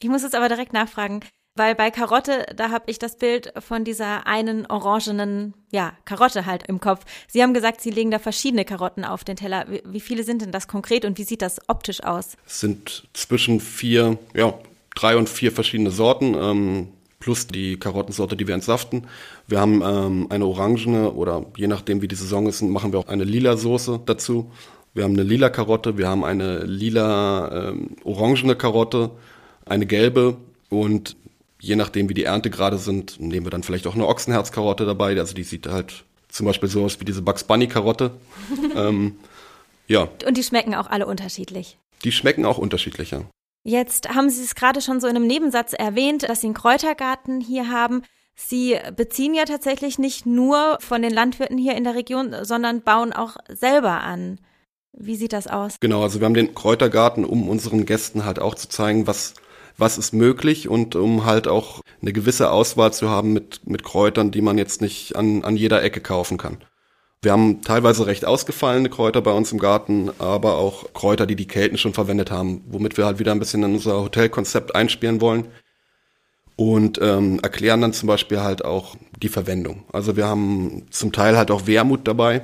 Ich 0.00 0.08
muss 0.08 0.22
jetzt 0.22 0.34
aber 0.34 0.48
direkt 0.48 0.72
nachfragen, 0.72 1.20
weil 1.56 1.74
bei 1.74 1.90
Karotte, 1.90 2.46
da 2.56 2.70
habe 2.70 2.84
ich 2.86 2.98
das 2.98 3.18
Bild 3.18 3.52
von 3.58 3.84
dieser 3.84 4.26
einen 4.26 4.66
orangenen, 4.66 5.54
ja, 5.70 5.92
Karotte 6.04 6.46
halt 6.46 6.66
im 6.68 6.80
Kopf. 6.80 7.04
Sie 7.28 7.42
haben 7.42 7.52
gesagt, 7.52 7.80
Sie 7.80 7.90
legen 7.90 8.10
da 8.10 8.18
verschiedene 8.18 8.64
Karotten 8.64 9.04
auf 9.04 9.24
den 9.24 9.36
Teller. 9.36 9.66
Wie, 9.68 9.82
wie 9.84 10.00
viele 10.00 10.22
sind 10.22 10.42
denn 10.42 10.52
das 10.52 10.68
konkret 10.68 11.04
und 11.04 11.18
wie 11.18 11.24
sieht 11.24 11.42
das 11.42 11.58
optisch 11.68 12.02
aus? 12.02 12.36
Es 12.46 12.60
sind 12.60 13.08
zwischen 13.12 13.60
vier, 13.60 14.18
ja, 14.34 14.54
drei 14.94 15.16
und 15.16 15.28
vier 15.28 15.52
verschiedene 15.52 15.90
Sorten. 15.90 16.34
Ähm, 16.34 16.88
plus 17.20 17.46
die 17.46 17.78
Karottensorte, 17.78 18.36
die 18.36 18.48
wir 18.48 18.54
entsaften. 18.54 19.06
Wir 19.46 19.60
haben 19.60 19.82
ähm, 19.84 20.26
eine 20.30 20.46
orangene 20.46 21.12
oder 21.12 21.46
je 21.56 21.68
nachdem 21.68 22.02
wie 22.02 22.08
die 22.08 22.16
Saison 22.16 22.48
ist, 22.48 22.62
machen 22.62 22.92
wir 22.92 22.98
auch 22.98 23.08
eine 23.08 23.24
lila 23.24 23.56
Soße 23.56 24.00
dazu. 24.06 24.50
Wir 24.94 25.04
haben 25.04 25.12
eine 25.12 25.22
lila 25.22 25.50
Karotte, 25.50 25.98
wir 25.98 26.08
haben 26.08 26.24
eine 26.24 26.64
lila 26.64 27.68
ähm, 27.68 27.90
orangene 28.02 28.56
Karotte, 28.56 29.10
eine 29.66 29.86
gelbe 29.86 30.38
und 30.68 31.16
je 31.60 31.76
nachdem 31.76 32.08
wie 32.08 32.14
die 32.14 32.24
Ernte 32.24 32.50
gerade 32.50 32.78
sind, 32.78 33.20
nehmen 33.20 33.46
wir 33.46 33.50
dann 33.50 33.62
vielleicht 33.62 33.86
auch 33.86 33.94
eine 33.94 34.08
Ochsenherzkarotte 34.08 34.86
dabei. 34.86 35.16
Also 35.18 35.34
die 35.34 35.44
sieht 35.44 35.68
halt 35.68 36.04
zum 36.28 36.46
Beispiel 36.46 36.68
so 36.68 36.84
aus 36.84 36.98
wie 37.00 37.04
diese 37.04 37.22
Bugs 37.22 37.44
Bunny 37.44 37.68
Karotte. 37.68 38.12
ähm, 38.76 39.16
ja. 39.86 40.08
Und 40.26 40.36
die 40.36 40.42
schmecken 40.42 40.74
auch 40.74 40.88
alle 40.88 41.06
unterschiedlich. 41.06 41.76
Die 42.02 42.12
schmecken 42.12 42.46
auch 42.46 42.56
unterschiedlicher. 42.56 43.26
Jetzt 43.62 44.08
haben 44.08 44.30
Sie 44.30 44.42
es 44.42 44.54
gerade 44.54 44.80
schon 44.80 45.00
so 45.00 45.06
in 45.06 45.16
einem 45.16 45.26
Nebensatz 45.26 45.72
erwähnt, 45.72 46.28
dass 46.28 46.40
Sie 46.40 46.46
einen 46.46 46.54
Kräutergarten 46.54 47.40
hier 47.40 47.70
haben. 47.70 48.02
Sie 48.34 48.78
beziehen 48.96 49.34
ja 49.34 49.44
tatsächlich 49.44 49.98
nicht 49.98 50.24
nur 50.24 50.78
von 50.80 51.02
den 51.02 51.12
Landwirten 51.12 51.58
hier 51.58 51.76
in 51.76 51.84
der 51.84 51.94
Region, 51.94 52.34
sondern 52.42 52.82
bauen 52.82 53.12
auch 53.12 53.36
selber 53.48 54.00
an. 54.00 54.40
Wie 54.92 55.16
sieht 55.16 55.34
das 55.34 55.46
aus? 55.46 55.76
Genau, 55.80 56.02
also 56.02 56.20
wir 56.20 56.24
haben 56.24 56.34
den 56.34 56.54
Kräutergarten, 56.54 57.24
um 57.24 57.48
unseren 57.48 57.84
Gästen 57.84 58.24
halt 58.24 58.38
auch 58.38 58.54
zu 58.54 58.68
zeigen, 58.68 59.06
was, 59.06 59.34
was 59.76 59.98
ist 59.98 60.12
möglich 60.12 60.68
und 60.68 60.96
um 60.96 61.26
halt 61.26 61.46
auch 61.46 61.82
eine 62.00 62.12
gewisse 62.12 62.50
Auswahl 62.50 62.92
zu 62.92 63.10
haben 63.10 63.32
mit, 63.32 63.66
mit 63.66 63.84
Kräutern, 63.84 64.30
die 64.30 64.40
man 64.40 64.56
jetzt 64.56 64.80
nicht 64.80 65.16
an, 65.16 65.44
an 65.44 65.56
jeder 65.56 65.82
Ecke 65.82 66.00
kaufen 66.00 66.38
kann. 66.38 66.58
Wir 67.22 67.32
haben 67.32 67.60
teilweise 67.60 68.06
recht 68.06 68.24
ausgefallene 68.24 68.88
Kräuter 68.88 69.20
bei 69.20 69.32
uns 69.32 69.52
im 69.52 69.58
Garten, 69.58 70.10
aber 70.18 70.56
auch 70.56 70.94
Kräuter, 70.94 71.26
die 71.26 71.36
die 71.36 71.46
Kelten 71.46 71.76
schon 71.76 71.92
verwendet 71.92 72.30
haben, 72.30 72.64
womit 72.68 72.96
wir 72.96 73.04
halt 73.04 73.18
wieder 73.18 73.32
ein 73.32 73.38
bisschen 73.38 73.62
in 73.62 73.74
unser 73.74 74.00
Hotelkonzept 74.00 74.74
einspielen 74.74 75.20
wollen 75.20 75.48
und 76.56 76.98
ähm, 77.02 77.38
erklären 77.42 77.82
dann 77.82 77.92
zum 77.92 78.06
Beispiel 78.06 78.40
halt 78.40 78.64
auch 78.64 78.96
die 79.22 79.28
Verwendung. 79.28 79.84
Also 79.92 80.16
wir 80.16 80.26
haben 80.26 80.86
zum 80.90 81.12
Teil 81.12 81.36
halt 81.36 81.50
auch 81.50 81.66
Wermut 81.66 82.08
dabei. 82.08 82.40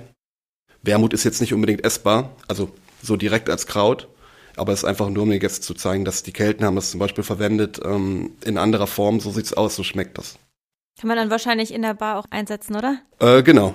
Wermut 0.83 1.15
ist 1.15 1.25
jetzt 1.25 1.41
nicht 1.41 1.55
unbedingt 1.55 1.83
essbar, 1.83 2.37
also 2.47 2.71
so 3.03 3.17
direkt 3.17 3.49
als 3.49 3.67
Kraut, 3.67 4.09
aber 4.57 4.75
es 4.75 4.81
ist 4.81 4.85
einfach 4.85 5.09
nur, 5.09 5.23
um 5.23 5.31
den 5.31 5.41
Gästen 5.41 5.63
zu 5.63 5.73
zeigen, 5.73 6.05
dass 6.05 6.23
die 6.23 6.33
Kelten 6.33 6.67
haben 6.67 6.77
es 6.77 6.91
zum 6.91 7.01
Beispiel 7.01 7.25
verwendet 7.25 7.81
ähm, 7.83 8.33
in 8.45 8.59
anderer 8.59 8.87
Form, 8.87 9.21
so 9.21 9.31
sieht's 9.31 9.55
aus, 9.55 9.75
so 9.75 9.83
schmeckt 9.83 10.19
das. 10.19 10.39
Kann 10.99 11.09
man 11.09 11.19
dann 11.19 11.31
wahrscheinlich 11.31 11.75
in 11.75 11.83
der 11.83 11.93
Bar 11.93 12.19
auch 12.19 12.25
einsetzen, 12.31 12.75
oder? 12.75 12.99
Äh, 13.19 13.43
genau. 13.43 13.75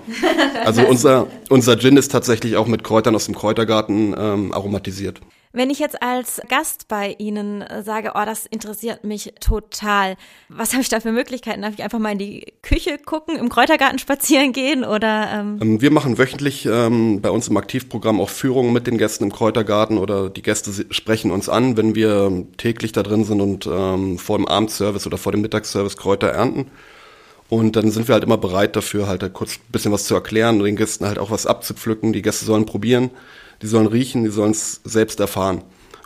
Also 0.63 0.83
unser, 0.83 1.27
unser 1.49 1.77
Gin 1.77 1.97
ist 1.97 2.11
tatsächlich 2.11 2.55
auch 2.55 2.67
mit 2.67 2.83
Kräutern 2.83 3.15
aus 3.15 3.25
dem 3.25 3.35
Kräutergarten 3.35 4.15
ähm, 4.17 4.53
aromatisiert. 4.53 5.21
Wenn 5.53 5.69
ich 5.69 5.79
jetzt 5.79 6.01
als 6.01 6.41
Gast 6.47 6.87
bei 6.87 7.15
Ihnen 7.17 7.61
äh, 7.61 7.83
sage, 7.83 8.13
oh, 8.15 8.25
das 8.25 8.45
interessiert 8.45 9.03
mich 9.03 9.33
total, 9.41 10.15
was 10.47 10.71
habe 10.71 10.81
ich 10.81 10.89
da 10.89 10.99
für 10.99 11.11
Möglichkeiten? 11.11 11.61
Darf 11.61 11.73
ich 11.73 11.83
einfach 11.83 11.99
mal 11.99 12.13
in 12.13 12.19
die 12.19 12.53
Küche 12.61 12.97
gucken, 12.97 13.37
im 13.37 13.49
Kräutergarten 13.49 13.99
spazieren 13.99 14.53
gehen 14.53 14.85
oder? 14.85 15.29
Ähm? 15.33 15.59
ähm 15.61 15.81
wir 15.81 15.91
machen 15.91 16.17
wöchentlich 16.17 16.65
ähm, 16.65 17.21
bei 17.21 17.29
uns 17.29 17.49
im 17.49 17.57
Aktivprogramm 17.57 18.21
auch 18.21 18.29
Führungen 18.29 18.71
mit 18.71 18.87
den 18.87 18.97
Gästen 18.97 19.25
im 19.25 19.33
Kräutergarten 19.33 19.97
oder 19.97 20.29
die 20.29 20.41
Gäste 20.41 20.71
sprechen 20.89 21.31
uns 21.31 21.49
an, 21.49 21.75
wenn 21.75 21.95
wir 21.95 22.45
täglich 22.57 22.93
da 22.93 23.03
drin 23.03 23.25
sind 23.25 23.41
und 23.41 23.67
ähm, 23.67 24.19
vor 24.19 24.37
dem 24.37 24.47
Abendservice 24.47 25.05
oder 25.05 25.17
vor 25.17 25.33
dem 25.33 25.41
Mittagsservice 25.41 25.97
Kräuter 25.97 26.29
ernten. 26.29 26.71
Und 27.51 27.75
dann 27.75 27.91
sind 27.91 28.07
wir 28.07 28.13
halt 28.13 28.23
immer 28.23 28.37
bereit 28.37 28.77
dafür, 28.77 29.07
halt, 29.07 29.23
halt 29.23 29.33
kurz 29.33 29.55
ein 29.55 29.71
bisschen 29.73 29.91
was 29.91 30.05
zu 30.05 30.15
erklären 30.15 30.59
und 30.59 30.63
den 30.63 30.77
Gästen 30.77 31.05
halt 31.05 31.19
auch 31.19 31.31
was 31.31 31.45
abzupflücken. 31.45 32.13
Die 32.13 32.21
Gäste 32.21 32.45
sollen 32.45 32.65
probieren, 32.65 33.09
die 33.61 33.67
sollen 33.67 33.87
riechen, 33.87 34.23
die 34.23 34.29
sollen 34.29 34.51
es 34.51 34.79
selbst 34.85 35.19
erfahren. 35.19 35.61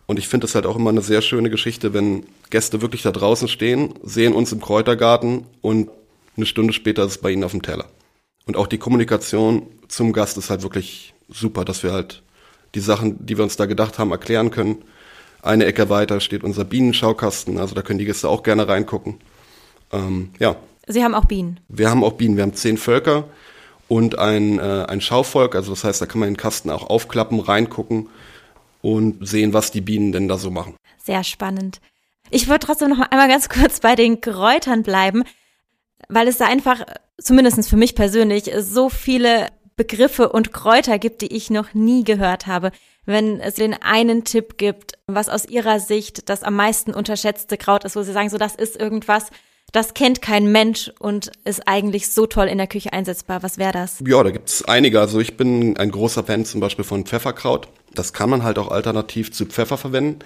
Und 0.07 0.17
ich 0.17 0.27
finde 0.27 0.45
das 0.45 0.55
halt 0.55 0.65
auch 0.65 0.75
immer 0.75 0.89
eine 0.89 1.03
sehr 1.03 1.21
schöne 1.21 1.51
Geschichte, 1.51 1.93
wenn 1.93 2.25
Gäste 2.49 2.81
wirklich 2.81 3.03
da 3.03 3.11
draußen 3.11 3.47
stehen, 3.47 3.93
sehen 4.01 4.33
uns 4.33 4.53
im 4.53 4.59
Kräutergarten 4.59 5.45
und 5.61 5.91
eine 6.35 6.47
Stunde 6.47 6.73
später 6.73 7.03
ist 7.03 7.11
es 7.11 7.17
bei 7.19 7.29
ihnen 7.29 7.43
auf 7.43 7.51
dem 7.51 7.61
Teller. 7.61 7.85
Und 8.47 8.57
auch 8.57 8.65
die 8.65 8.79
Kommunikation 8.79 9.67
zum 9.87 10.13
Gast 10.13 10.39
ist 10.39 10.49
halt 10.49 10.63
wirklich 10.63 11.13
super, 11.29 11.63
dass 11.63 11.83
wir 11.83 11.93
halt 11.93 12.23
die 12.73 12.79
Sachen, 12.79 13.23
die 13.23 13.37
wir 13.37 13.43
uns 13.43 13.55
da 13.55 13.67
gedacht 13.67 13.99
haben, 13.99 14.09
erklären 14.09 14.49
können. 14.49 14.79
Eine 15.43 15.65
Ecke 15.65 15.91
weiter 15.91 16.21
steht 16.21 16.43
unser 16.43 16.65
Bienenschaukasten, 16.65 17.59
also 17.59 17.75
da 17.75 17.83
können 17.83 17.99
die 17.99 18.05
Gäste 18.05 18.29
auch 18.29 18.41
gerne 18.41 18.67
reingucken. 18.67 19.19
Ähm, 19.91 20.31
ja. 20.39 20.55
Sie 20.87 21.03
haben 21.03 21.15
auch 21.15 21.25
Bienen? 21.25 21.59
Wir 21.67 21.89
haben 21.89 22.03
auch 22.03 22.13
Bienen. 22.13 22.35
Wir 22.37 22.43
haben 22.43 22.53
zehn 22.53 22.77
Völker 22.77 23.25
und 23.87 24.17
ein, 24.17 24.59
äh, 24.59 24.85
ein 24.87 25.01
Schauvolk. 25.01 25.55
Also 25.55 25.71
das 25.71 25.83
heißt, 25.83 26.01
da 26.01 26.05
kann 26.05 26.19
man 26.19 26.29
den 26.29 26.37
Kasten 26.37 26.69
auch 26.69 26.89
aufklappen, 26.89 27.39
reingucken 27.39 28.09
und 28.81 29.27
sehen, 29.27 29.53
was 29.53 29.71
die 29.71 29.81
Bienen 29.81 30.11
denn 30.11 30.27
da 30.27 30.37
so 30.37 30.51
machen. 30.51 30.75
Sehr 31.03 31.23
spannend. 31.23 31.79
Ich 32.29 32.47
würde 32.47 32.65
trotzdem 32.65 32.89
noch 32.89 32.99
einmal 32.99 33.27
ganz 33.27 33.49
kurz 33.49 33.79
bei 33.79 33.95
den 33.95 34.21
Kräutern 34.21 34.83
bleiben, 34.83 35.23
weil 36.09 36.27
es 36.27 36.37
da 36.37 36.45
einfach, 36.45 36.83
zumindest 37.19 37.69
für 37.69 37.77
mich 37.77 37.95
persönlich, 37.95 38.51
so 38.59 38.89
viele 38.89 39.47
Begriffe 39.75 40.29
und 40.29 40.53
Kräuter 40.53 40.99
gibt, 40.99 41.21
die 41.21 41.35
ich 41.35 41.49
noch 41.49 41.73
nie 41.73 42.03
gehört 42.03 42.47
habe. 42.47 42.71
Wenn 43.05 43.39
es 43.39 43.55
den 43.55 43.73
einen 43.73 44.23
Tipp 44.23 44.57
gibt, 44.57 44.93
was 45.05 45.29
aus 45.29 45.45
Ihrer 45.45 45.79
Sicht 45.79 46.29
das 46.29 46.43
am 46.43 46.55
meisten 46.55 46.93
unterschätzte 46.93 47.57
Kraut 47.57 47.83
ist, 47.83 47.95
wo 47.95 48.01
Sie 48.01 48.13
sagen, 48.13 48.29
so 48.29 48.37
das 48.37 48.55
ist 48.55 48.79
irgendwas, 48.79 49.27
das 49.71 49.93
kennt 49.93 50.21
kein 50.21 50.51
Mensch 50.51 50.91
und 50.99 51.31
ist 51.43 51.67
eigentlich 51.67 52.09
so 52.09 52.25
toll 52.25 52.47
in 52.47 52.57
der 52.57 52.67
Küche 52.67 52.93
einsetzbar. 52.93 53.43
Was 53.43 53.57
wäre 53.57 53.73
das? 53.73 54.01
Ja, 54.05 54.23
da 54.23 54.31
gibt's 54.31 54.63
einige. 54.63 54.99
Also 54.99 55.19
ich 55.19 55.37
bin 55.37 55.77
ein 55.77 55.91
großer 55.91 56.23
Fan 56.23 56.45
zum 56.45 56.61
Beispiel 56.61 56.85
von 56.85 57.05
Pfefferkraut. 57.05 57.67
Das 57.93 58.13
kann 58.13 58.29
man 58.29 58.43
halt 58.43 58.57
auch 58.57 58.69
alternativ 58.69 59.31
zu 59.31 59.45
Pfeffer 59.45 59.77
verwenden. 59.77 60.19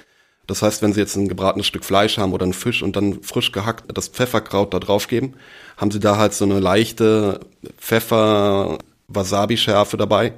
Das 0.50 0.62
heißt, 0.64 0.82
wenn 0.82 0.94
Sie 0.94 1.00
jetzt 1.00 1.16
ein 1.16 1.28
gebratenes 1.28 1.68
Stück 1.68 1.86
Fleisch 1.86 2.18
haben 2.18 2.34
oder 2.34 2.42
einen 2.44 2.54
Fisch 2.54 2.82
und 2.82 2.96
dann 2.96 3.22
frisch 3.22 3.52
gehackt 3.52 3.96
das 3.96 4.08
Pfefferkraut 4.08 4.74
da 4.74 4.80
drauf 4.80 5.08
geben, 5.08 5.36
haben 5.78 5.92
Sie 5.92 6.00
da 6.00 6.18
halt 6.18 6.34
so 6.34 6.46
eine 6.46 6.60
leichte 6.60 7.42
Pfeffer-Wasabi-Schärfe 7.78 9.98
dabei. 9.98 10.34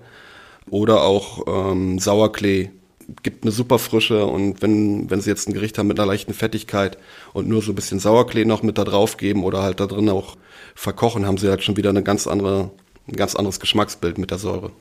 Oder 0.69 1.03
auch 1.03 1.45
ähm, 1.47 1.97
Sauerklee 1.97 2.71
gibt 3.23 3.43
eine 3.43 3.51
super 3.51 3.79
Frische 3.79 4.25
und 4.25 4.61
wenn, 4.61 5.09
wenn 5.09 5.21
Sie 5.21 5.29
jetzt 5.29 5.47
ein 5.47 5.53
Gericht 5.53 5.77
haben 5.77 5.87
mit 5.87 5.99
einer 5.99 6.07
leichten 6.07 6.33
Fettigkeit 6.33 6.97
und 7.33 7.47
nur 7.47 7.61
so 7.61 7.71
ein 7.71 7.75
bisschen 7.75 7.99
Sauerklee 7.99 8.45
noch 8.45 8.63
mit 8.63 8.77
da 8.77 8.83
drauf 8.83 9.17
geben 9.17 9.43
oder 9.43 9.61
halt 9.61 9.79
da 9.79 9.87
drin 9.87 10.09
auch 10.09 10.37
verkochen, 10.75 11.25
haben 11.25 11.37
Sie 11.37 11.49
halt 11.49 11.63
schon 11.63 11.77
wieder 11.77 11.89
eine 11.89 12.03
ganz 12.03 12.27
andere, 12.27 12.71
ein 13.07 13.15
ganz 13.15 13.35
anderes 13.35 13.59
Geschmacksbild 13.59 14.17
mit 14.17 14.31
der 14.31 14.37
Säure. 14.37 14.71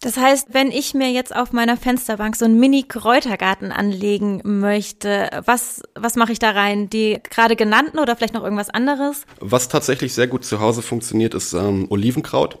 Das 0.00 0.18
heißt, 0.18 0.48
wenn 0.52 0.70
ich 0.70 0.92
mir 0.92 1.10
jetzt 1.10 1.34
auf 1.34 1.52
meiner 1.52 1.78
Fensterbank 1.78 2.36
so 2.36 2.44
einen 2.44 2.60
Mini-Kräutergarten 2.60 3.72
anlegen 3.72 4.42
möchte, 4.44 5.30
was, 5.46 5.80
was 5.94 6.16
mache 6.16 6.32
ich 6.32 6.38
da 6.38 6.50
rein? 6.50 6.90
Die 6.90 7.20
gerade 7.30 7.56
genannten 7.56 7.98
oder 7.98 8.14
vielleicht 8.14 8.34
noch 8.34 8.44
irgendwas 8.44 8.68
anderes? 8.68 9.24
Was 9.40 9.68
tatsächlich 9.68 10.12
sehr 10.12 10.26
gut 10.26 10.44
zu 10.44 10.60
Hause 10.60 10.82
funktioniert, 10.82 11.32
ist 11.32 11.54
ähm, 11.54 11.86
Olivenkraut. 11.88 12.58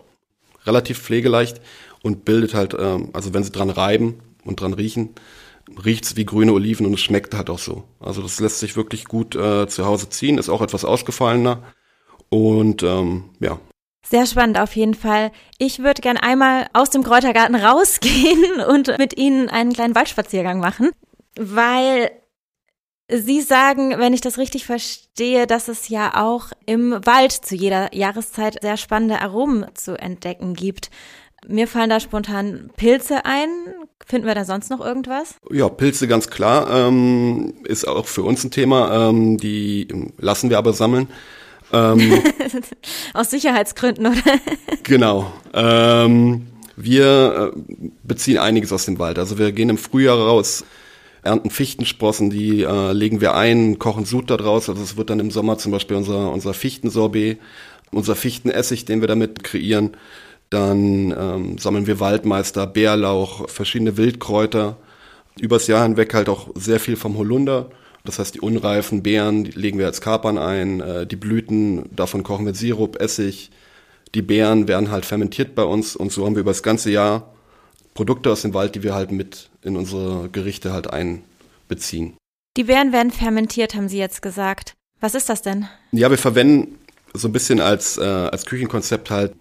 Relativ 0.64 1.02
pflegeleicht 1.02 1.60
und 2.02 2.24
bildet 2.24 2.54
halt, 2.54 2.74
ähm, 2.78 3.10
also 3.12 3.34
wenn 3.34 3.44
Sie 3.44 3.52
dran 3.52 3.68
reiben, 3.68 4.20
und 4.44 4.60
dran 4.60 4.72
riechen, 4.72 5.14
riecht's 5.84 6.16
wie 6.16 6.24
grüne 6.24 6.52
Oliven 6.52 6.86
und 6.86 6.94
es 6.94 7.00
schmeckt 7.00 7.34
halt 7.34 7.50
auch 7.50 7.58
so. 7.58 7.84
Also 8.00 8.22
das 8.22 8.40
lässt 8.40 8.60
sich 8.60 8.76
wirklich 8.76 9.06
gut 9.06 9.34
äh, 9.34 9.66
zu 9.66 9.86
Hause 9.86 10.08
ziehen, 10.08 10.38
ist 10.38 10.48
auch 10.48 10.62
etwas 10.62 10.84
ausgefallener 10.84 11.62
und 12.28 12.82
ähm, 12.82 13.30
ja. 13.40 13.58
Sehr 14.06 14.26
spannend 14.26 14.58
auf 14.58 14.76
jeden 14.76 14.94
Fall. 14.94 15.32
Ich 15.58 15.78
würde 15.78 16.02
gern 16.02 16.18
einmal 16.18 16.66
aus 16.74 16.90
dem 16.90 17.02
Kräutergarten 17.02 17.56
rausgehen 17.56 18.60
und 18.68 18.98
mit 18.98 19.16
Ihnen 19.16 19.48
einen 19.48 19.72
kleinen 19.72 19.94
Waldspaziergang 19.94 20.60
machen, 20.60 20.90
weil 21.38 22.10
Sie 23.10 23.42
sagen, 23.42 23.98
wenn 23.98 24.14
ich 24.14 24.22
das 24.22 24.38
richtig 24.38 24.64
verstehe, 24.64 25.46
dass 25.46 25.68
es 25.68 25.90
ja 25.90 26.22
auch 26.24 26.48
im 26.64 26.92
Wald 27.04 27.32
zu 27.32 27.54
jeder 27.54 27.94
Jahreszeit 27.94 28.58
sehr 28.62 28.78
spannende 28.78 29.20
Aromen 29.20 29.66
zu 29.74 29.98
entdecken 29.98 30.54
gibt. 30.54 30.90
Mir 31.46 31.68
fallen 31.68 31.90
da 31.90 32.00
spontan 32.00 32.70
Pilze 32.76 33.24
ein. 33.24 33.48
Finden 34.06 34.26
wir 34.26 34.34
da 34.34 34.44
sonst 34.44 34.70
noch 34.70 34.80
irgendwas? 34.80 35.36
Ja, 35.50 35.68
Pilze 35.68 36.08
ganz 36.08 36.28
klar. 36.28 36.70
Ähm, 36.70 37.54
ist 37.64 37.86
auch 37.86 38.06
für 38.06 38.22
uns 38.22 38.44
ein 38.44 38.50
Thema. 38.50 39.10
Ähm, 39.10 39.38
die 39.38 39.88
lassen 40.18 40.50
wir 40.50 40.58
aber 40.58 40.72
sammeln. 40.72 41.08
Ähm, 41.72 42.22
Aus 43.14 43.30
Sicherheitsgründen, 43.30 44.06
oder? 44.06 44.40
genau. 44.82 45.32
Ähm, 45.52 46.46
wir 46.76 47.52
äh, 47.54 47.60
beziehen 48.02 48.38
einiges 48.38 48.72
aus 48.72 48.86
dem 48.86 48.98
Wald. 48.98 49.18
Also 49.18 49.38
wir 49.38 49.52
gehen 49.52 49.70
im 49.70 49.78
Frühjahr 49.78 50.18
raus, 50.18 50.64
ernten 51.22 51.50
Fichtensprossen, 51.50 52.30
die 52.30 52.62
äh, 52.62 52.92
legen 52.92 53.20
wir 53.20 53.34
ein, 53.34 53.78
kochen 53.78 54.04
Sud 54.04 54.30
daraus. 54.30 54.68
Also 54.68 54.82
es 54.82 54.96
wird 54.96 55.10
dann 55.10 55.20
im 55.20 55.30
Sommer 55.30 55.58
zum 55.58 55.72
Beispiel 55.72 55.96
unser, 55.96 56.32
unser 56.32 56.54
Fichtensorbet, 56.54 57.38
unser 57.90 58.16
Fichtenessig, 58.16 58.84
den 58.84 59.00
wir 59.00 59.08
damit 59.08 59.44
kreieren. 59.44 59.96
Dann 60.54 61.12
ähm, 61.18 61.58
sammeln 61.58 61.88
wir 61.88 61.98
Waldmeister, 61.98 62.68
Bärlauch, 62.68 63.50
verschiedene 63.50 63.96
Wildkräuter. 63.96 64.76
Übers 65.40 65.66
Jahr 65.66 65.82
hinweg 65.82 66.14
halt 66.14 66.28
auch 66.28 66.50
sehr 66.54 66.78
viel 66.78 66.94
vom 66.94 67.18
Holunder. 67.18 67.70
Das 68.04 68.20
heißt, 68.20 68.36
die 68.36 68.40
unreifen 68.40 69.02
Beeren 69.02 69.42
die 69.42 69.50
legen 69.50 69.80
wir 69.80 69.86
als 69.86 70.00
Kapern 70.00 70.38
ein, 70.38 70.80
äh, 70.80 71.08
die 71.08 71.16
Blüten, 71.16 71.90
davon 71.90 72.22
kochen 72.22 72.46
wir 72.46 72.54
Sirup, 72.54 73.00
Essig. 73.00 73.50
Die 74.14 74.22
Beeren 74.22 74.68
werden 74.68 74.92
halt 74.92 75.04
fermentiert 75.04 75.56
bei 75.56 75.64
uns 75.64 75.96
und 75.96 76.12
so 76.12 76.24
haben 76.24 76.36
wir 76.36 76.42
über 76.42 76.52
das 76.52 76.62
ganze 76.62 76.92
Jahr 76.92 77.34
Produkte 77.94 78.30
aus 78.30 78.42
dem 78.42 78.54
Wald, 78.54 78.76
die 78.76 78.84
wir 78.84 78.94
halt 78.94 79.10
mit 79.10 79.50
in 79.62 79.76
unsere 79.76 80.28
Gerichte 80.28 80.72
halt 80.72 80.88
einbeziehen. 80.88 82.16
Die 82.56 82.64
Beeren 82.64 82.92
werden 82.92 83.10
fermentiert, 83.10 83.74
haben 83.74 83.88
Sie 83.88 83.98
jetzt 83.98 84.22
gesagt. 84.22 84.74
Was 85.00 85.16
ist 85.16 85.28
das 85.28 85.42
denn? 85.42 85.66
Ja, 85.90 86.10
wir 86.10 86.18
verwenden 86.18 86.78
so 87.12 87.26
ein 87.26 87.32
bisschen 87.32 87.60
als, 87.60 87.98
äh, 87.98 88.04
als 88.04 88.46
Küchenkonzept 88.46 89.10
halt 89.10 89.34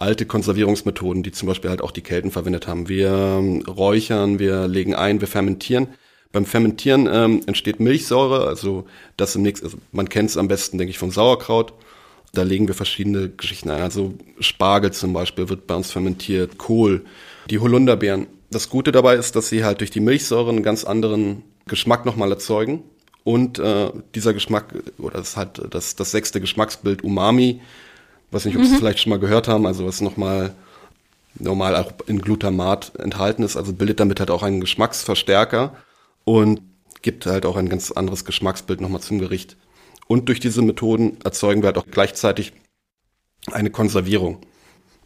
alte 0.00 0.24
Konservierungsmethoden, 0.24 1.22
die 1.22 1.30
zum 1.30 1.46
Beispiel 1.46 1.70
halt 1.70 1.82
auch 1.82 1.90
die 1.90 2.00
Kelten 2.00 2.30
verwendet 2.30 2.66
haben. 2.66 2.88
Wir 2.88 3.12
ähm, 3.12 3.62
räuchern, 3.68 4.38
wir 4.38 4.66
legen 4.66 4.94
ein, 4.94 5.20
wir 5.20 5.28
fermentieren. 5.28 5.88
Beim 6.32 6.46
Fermentieren 6.46 7.08
ähm, 7.12 7.42
entsteht 7.46 7.80
Milchsäure, 7.80 8.46
also 8.46 8.86
das 9.16 9.36
im 9.36 9.42
nächsten, 9.42 9.66
also 9.66 9.78
man 9.92 10.08
kennt 10.08 10.30
es 10.30 10.36
am 10.36 10.48
besten, 10.48 10.78
denke 10.78 10.90
ich, 10.90 10.98
vom 10.98 11.10
Sauerkraut. 11.10 11.74
Da 12.32 12.42
legen 12.42 12.66
wir 12.66 12.74
verschiedene 12.74 13.28
Geschichten 13.28 13.68
ein. 13.68 13.82
Also 13.82 14.14
Spargel 14.38 14.92
zum 14.92 15.12
Beispiel 15.12 15.48
wird 15.48 15.66
bei 15.66 15.74
uns 15.74 15.90
fermentiert, 15.90 16.56
Kohl, 16.56 17.04
die 17.50 17.58
Holunderbeeren. 17.58 18.26
Das 18.50 18.70
Gute 18.70 18.92
dabei 18.92 19.16
ist, 19.16 19.36
dass 19.36 19.48
sie 19.48 19.64
halt 19.64 19.80
durch 19.80 19.90
die 19.90 20.00
Milchsäure 20.00 20.50
einen 20.50 20.62
ganz 20.62 20.84
anderen 20.84 21.42
Geschmack 21.66 22.06
nochmal 22.06 22.30
erzeugen. 22.30 22.84
Und 23.22 23.58
äh, 23.58 23.90
dieser 24.14 24.32
Geschmack, 24.32 24.72
oder 24.98 25.18
das 25.18 25.30
ist 25.30 25.36
halt 25.36 25.60
das, 25.70 25.94
das 25.96 26.10
sechste 26.10 26.40
Geschmacksbild 26.40 27.04
Umami, 27.04 27.60
weiß 28.30 28.44
nicht, 28.44 28.56
ob 28.56 28.62
Sie 28.62 28.68
es 28.68 28.74
mhm. 28.74 28.78
vielleicht 28.78 29.00
schon 29.00 29.10
mal 29.10 29.18
gehört 29.18 29.48
haben, 29.48 29.66
also 29.66 29.86
was 29.86 30.00
nochmal 30.00 30.54
normal 31.38 31.76
auch 31.76 31.92
in 32.06 32.20
Glutamat 32.20 32.92
enthalten 32.98 33.42
ist, 33.42 33.56
also 33.56 33.72
bildet 33.72 34.00
damit 34.00 34.20
halt 34.20 34.30
auch 34.30 34.42
einen 34.42 34.60
Geschmacksverstärker 34.60 35.74
und 36.24 36.60
gibt 37.02 37.26
halt 37.26 37.46
auch 37.46 37.56
ein 37.56 37.68
ganz 37.68 37.90
anderes 37.90 38.24
Geschmacksbild 38.24 38.80
nochmal 38.80 39.00
zum 39.00 39.18
Gericht. 39.18 39.56
Und 40.06 40.28
durch 40.28 40.40
diese 40.40 40.62
Methoden 40.62 41.18
erzeugen 41.24 41.62
wir 41.62 41.68
halt 41.68 41.78
auch 41.78 41.86
gleichzeitig 41.90 42.52
eine 43.52 43.70
Konservierung. 43.70 44.38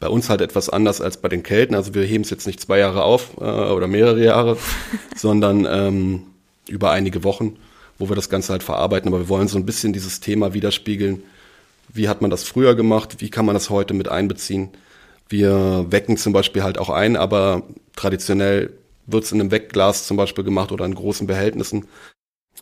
Bei 0.01 0.09
uns 0.09 0.29
halt 0.29 0.41
etwas 0.41 0.69
anders 0.69 1.01
als 1.01 1.19
bei 1.19 1.29
den 1.29 1.43
Kelten. 1.43 1.75
Also 1.75 1.95
wir 1.95 2.03
heben 2.03 2.25
es 2.25 2.31
jetzt 2.31 2.47
nicht 2.47 2.61
zwei 2.61 2.79
Jahre 2.79 3.05
auf 3.05 3.37
äh, 3.39 3.45
oder 3.45 3.87
mehrere 3.87 4.23
Jahre, 4.23 4.57
sondern 5.17 5.67
ähm, 5.71 6.23
über 6.69 6.91
einige 6.91 7.23
Wochen, 7.23 7.57
wo 7.99 8.09
wir 8.09 8.17
das 8.17 8.29
Ganze 8.29 8.53
halt 8.53 8.63
verarbeiten. 8.63 9.09
Aber 9.09 9.21
wir 9.21 9.29
wollen 9.29 9.49
so 9.49 9.59
ein 9.59 9.67
bisschen 9.67 9.93
dieses 9.93 10.21
Thema 10.21 10.53
widerspiegeln, 10.53 11.23
wie 11.93 12.09
hat 12.09 12.23
man 12.23 12.31
das 12.31 12.45
früher 12.45 12.75
gemacht, 12.75 13.21
wie 13.21 13.31
kann 13.31 13.47
man 13.47 13.55
das 13.55 13.71
heute 13.71 13.95
mit 13.95 14.09
einbeziehen. 14.09 14.71
Wir 15.29 15.87
wecken 15.89 16.17
zum 16.17 16.33
Beispiel 16.33 16.63
halt 16.63 16.79
auch 16.79 16.91
ein, 16.91 17.17
aber 17.17 17.63
traditionell 17.97 18.73
wird 19.07 19.25
es 19.25 19.33
in 19.33 19.41
einem 19.41 19.51
Weckglas 19.51 20.07
zum 20.07 20.17
Beispiel 20.17 20.45
gemacht 20.45 20.73
oder 20.73 20.85
in 20.85 20.95
großen 20.95 21.27
Behältnissen. 21.27 21.87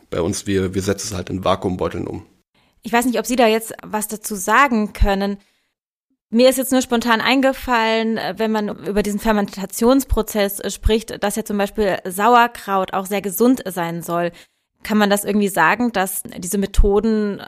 Bei 0.09 0.21
uns, 0.21 0.47
wir, 0.47 0.73
wir 0.73 0.81
setzen 0.81 1.07
es 1.07 1.13
halt 1.13 1.29
in 1.29 1.43
Vakuumbeuteln 1.43 2.07
um. 2.07 2.25
Ich 2.81 2.91
weiß 2.91 3.05
nicht, 3.05 3.19
ob 3.19 3.25
Sie 3.25 3.35
da 3.35 3.47
jetzt 3.47 3.73
was 3.83 4.07
dazu 4.07 4.35
sagen 4.35 4.93
können. 4.93 5.37
Mir 6.29 6.49
ist 6.49 6.57
jetzt 6.57 6.71
nur 6.71 6.81
spontan 6.81 7.21
eingefallen, 7.21 8.19
wenn 8.37 8.51
man 8.51 8.69
über 8.87 9.03
diesen 9.03 9.19
Fermentationsprozess 9.19 10.73
spricht, 10.73 11.23
dass 11.23 11.35
ja 11.35 11.45
zum 11.45 11.57
Beispiel 11.57 11.99
Sauerkraut 12.05 12.93
auch 12.93 13.05
sehr 13.05 13.21
gesund 13.21 13.61
sein 13.65 14.01
soll. 14.01 14.31
Kann 14.81 14.97
man 14.97 15.09
das 15.11 15.25
irgendwie 15.25 15.47
sagen, 15.47 15.91
dass 15.91 16.23
diese 16.23 16.57
Methoden 16.57 17.43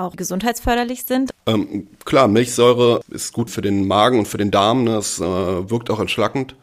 auch 0.00 0.16
gesundheitsförderlich 0.16 1.04
sind? 1.04 1.30
Ähm, 1.46 1.88
klar, 2.04 2.28
Milchsäure 2.28 3.00
ist 3.10 3.32
gut 3.32 3.50
für 3.50 3.62
den 3.62 3.86
Magen 3.86 4.18
und 4.18 4.28
für 4.28 4.38
den 4.38 4.50
Darm. 4.50 4.84
Ne? 4.84 4.96
Es 4.96 5.20
äh, 5.20 5.24
wirkt 5.24 5.90
auch 5.90 6.00
entschlackend. 6.00 6.54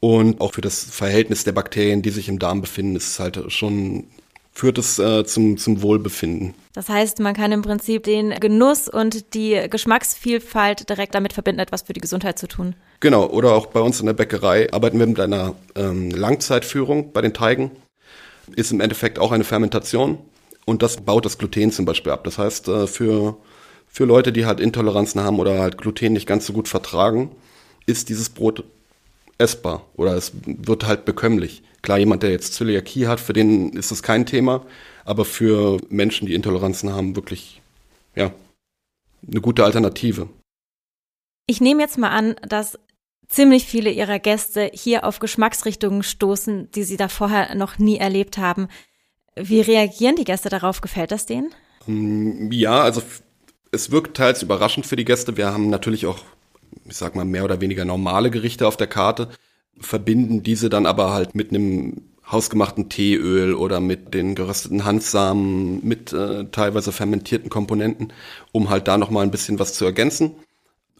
Und 0.00 0.40
auch 0.40 0.54
für 0.54 0.60
das 0.60 0.84
Verhältnis 0.84 1.44
der 1.44 1.52
Bakterien, 1.52 2.02
die 2.02 2.10
sich 2.10 2.28
im 2.28 2.38
Darm 2.38 2.60
befinden, 2.60 2.94
ist 2.94 3.18
halt 3.18 3.50
schon, 3.50 4.04
führt 4.52 4.78
es 4.78 4.98
äh, 4.98 5.24
zum, 5.24 5.58
zum 5.58 5.82
Wohlbefinden. 5.82 6.54
Das 6.72 6.88
heißt, 6.88 7.18
man 7.18 7.34
kann 7.34 7.50
im 7.50 7.62
Prinzip 7.62 8.04
den 8.04 8.30
Genuss 8.38 8.88
und 8.88 9.34
die 9.34 9.60
Geschmacksvielfalt 9.68 10.88
direkt 10.88 11.16
damit 11.16 11.32
verbinden, 11.32 11.60
etwas 11.60 11.82
für 11.82 11.92
die 11.92 12.00
Gesundheit 12.00 12.38
zu 12.38 12.46
tun. 12.46 12.76
Genau, 13.00 13.26
oder 13.26 13.54
auch 13.54 13.66
bei 13.66 13.80
uns 13.80 13.98
in 13.98 14.06
der 14.06 14.12
Bäckerei 14.12 14.72
arbeiten 14.72 15.00
wir 15.00 15.06
mit 15.06 15.18
einer 15.18 15.54
ähm, 15.74 16.10
Langzeitführung 16.10 17.12
bei 17.12 17.20
den 17.20 17.34
Teigen. 17.34 17.72
Ist 18.54 18.70
im 18.70 18.80
Endeffekt 18.80 19.18
auch 19.18 19.32
eine 19.32 19.44
Fermentation. 19.44 20.18
Und 20.68 20.82
das 20.82 20.98
baut 20.98 21.24
das 21.24 21.38
Gluten 21.38 21.72
zum 21.72 21.86
Beispiel 21.86 22.12
ab. 22.12 22.24
Das 22.24 22.36
heißt, 22.36 22.68
äh, 22.68 22.86
für, 22.86 23.38
für 23.86 24.04
Leute, 24.04 24.32
die 24.32 24.44
halt 24.44 24.60
Intoleranzen 24.60 25.22
haben 25.22 25.40
oder 25.40 25.60
halt 25.60 25.78
Gluten 25.78 26.12
nicht 26.12 26.26
ganz 26.26 26.44
so 26.44 26.52
gut 26.52 26.68
vertragen, 26.68 27.30
ist 27.86 28.10
dieses 28.10 28.28
Brot 28.28 28.64
essbar 29.38 29.86
oder 29.96 30.14
es 30.14 30.32
wird 30.44 30.86
halt 30.86 31.06
bekömmlich. 31.06 31.62
Klar, 31.80 31.96
jemand, 31.96 32.22
der 32.22 32.32
jetzt 32.32 32.52
Zöliakie 32.52 33.06
hat, 33.06 33.18
für 33.18 33.32
den 33.32 33.70
ist 33.78 33.92
es 33.92 34.02
kein 34.02 34.26
Thema, 34.26 34.66
aber 35.06 35.24
für 35.24 35.78
Menschen, 35.88 36.26
die 36.26 36.34
Intoleranzen 36.34 36.92
haben, 36.92 37.16
wirklich, 37.16 37.62
ja, 38.14 38.30
eine 39.26 39.40
gute 39.40 39.64
Alternative. 39.64 40.28
Ich 41.46 41.62
nehme 41.62 41.80
jetzt 41.80 41.96
mal 41.96 42.10
an, 42.10 42.36
dass 42.46 42.78
ziemlich 43.26 43.64
viele 43.64 43.90
ihrer 43.90 44.18
Gäste 44.18 44.70
hier 44.74 45.04
auf 45.04 45.18
Geschmacksrichtungen 45.18 46.02
stoßen, 46.02 46.70
die 46.72 46.82
sie 46.82 46.98
da 46.98 47.08
vorher 47.08 47.54
noch 47.54 47.78
nie 47.78 47.96
erlebt 47.96 48.36
haben. 48.36 48.68
Wie 49.40 49.60
reagieren 49.60 50.16
die 50.16 50.24
Gäste 50.24 50.48
darauf? 50.48 50.80
Gefällt 50.80 51.12
das 51.12 51.26
denen? 51.26 51.52
Mm, 51.86 52.50
ja, 52.52 52.80
also 52.80 53.02
es 53.70 53.90
wirkt 53.90 54.16
teils 54.16 54.42
überraschend 54.42 54.86
für 54.86 54.96
die 54.96 55.04
Gäste. 55.04 55.36
Wir 55.36 55.52
haben 55.52 55.70
natürlich 55.70 56.06
auch, 56.06 56.18
ich 56.86 56.96
sag 56.96 57.14
mal, 57.14 57.24
mehr 57.24 57.44
oder 57.44 57.60
weniger 57.60 57.84
normale 57.84 58.30
Gerichte 58.30 58.66
auf 58.66 58.76
der 58.76 58.86
Karte, 58.86 59.28
verbinden 59.80 60.42
diese 60.42 60.68
dann 60.70 60.86
aber 60.86 61.12
halt 61.12 61.34
mit 61.34 61.50
einem 61.50 62.02
hausgemachten 62.30 62.88
Teeöl 62.88 63.54
oder 63.54 63.80
mit 63.80 64.12
den 64.12 64.34
gerösteten 64.34 64.84
Handsamen, 64.84 65.86
mit 65.86 66.12
äh, 66.12 66.44
teilweise 66.50 66.92
fermentierten 66.92 67.48
Komponenten, 67.48 68.12
um 68.52 68.68
halt 68.68 68.86
da 68.88 68.98
nochmal 68.98 69.22
ein 69.22 69.30
bisschen 69.30 69.58
was 69.58 69.74
zu 69.74 69.84
ergänzen. 69.84 70.32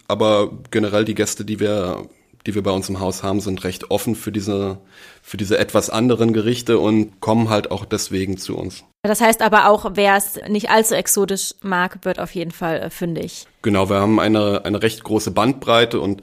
Aber 0.06 0.50
generell 0.70 1.04
die 1.04 1.14
Gäste, 1.14 1.44
die 1.44 1.60
wir 1.60 2.08
die 2.48 2.54
wir 2.54 2.62
bei 2.62 2.70
uns 2.70 2.88
im 2.88 2.98
Haus 2.98 3.22
haben, 3.22 3.40
sind 3.40 3.62
recht 3.62 3.90
offen 3.90 4.14
für 4.16 4.32
diese, 4.32 4.78
für 5.22 5.36
diese 5.36 5.58
etwas 5.58 5.90
anderen 5.90 6.32
Gerichte 6.32 6.78
und 6.78 7.20
kommen 7.20 7.50
halt 7.50 7.70
auch 7.70 7.84
deswegen 7.84 8.38
zu 8.38 8.56
uns. 8.56 8.84
Das 9.02 9.20
heißt 9.20 9.42
aber 9.42 9.68
auch, 9.68 9.92
wer 9.94 10.16
es 10.16 10.40
nicht 10.48 10.70
allzu 10.70 10.94
exotisch 10.94 11.54
mag, 11.60 12.04
wird 12.06 12.18
auf 12.18 12.34
jeden 12.34 12.50
Fall 12.50 12.80
äh, 12.80 12.90
fündig. 12.90 13.46
Genau, 13.60 13.90
wir 13.90 13.96
haben 13.96 14.18
eine, 14.18 14.64
eine 14.64 14.82
recht 14.82 15.04
große 15.04 15.30
Bandbreite 15.30 16.00
und 16.00 16.22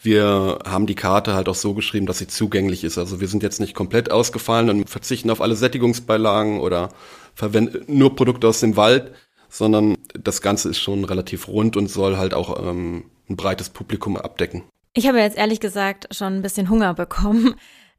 wir 0.00 0.60
haben 0.66 0.86
die 0.86 0.94
Karte 0.94 1.34
halt 1.34 1.48
auch 1.48 1.54
so 1.54 1.74
geschrieben, 1.74 2.06
dass 2.06 2.18
sie 2.18 2.26
zugänglich 2.26 2.82
ist. 2.82 2.96
Also 2.96 3.20
wir 3.20 3.28
sind 3.28 3.42
jetzt 3.42 3.60
nicht 3.60 3.74
komplett 3.74 4.10
ausgefallen 4.10 4.70
und 4.70 4.88
verzichten 4.88 5.30
auf 5.30 5.42
alle 5.42 5.56
Sättigungsbeilagen 5.56 6.60
oder 6.60 6.88
verwenden 7.34 7.84
nur 7.86 8.16
Produkte 8.16 8.48
aus 8.48 8.60
dem 8.60 8.76
Wald, 8.76 9.12
sondern 9.50 9.96
das 10.14 10.40
Ganze 10.40 10.70
ist 10.70 10.78
schon 10.78 11.04
relativ 11.04 11.48
rund 11.48 11.76
und 11.76 11.88
soll 11.88 12.16
halt 12.16 12.32
auch 12.32 12.66
ähm, 12.66 13.04
ein 13.28 13.36
breites 13.36 13.68
Publikum 13.68 14.16
abdecken. 14.16 14.64
Ich 14.98 15.06
habe 15.06 15.20
jetzt 15.20 15.36
ehrlich 15.36 15.60
gesagt 15.60 16.08
schon 16.16 16.36
ein 16.36 16.42
bisschen 16.42 16.70
Hunger 16.70 16.94
bekommen. 16.94 17.54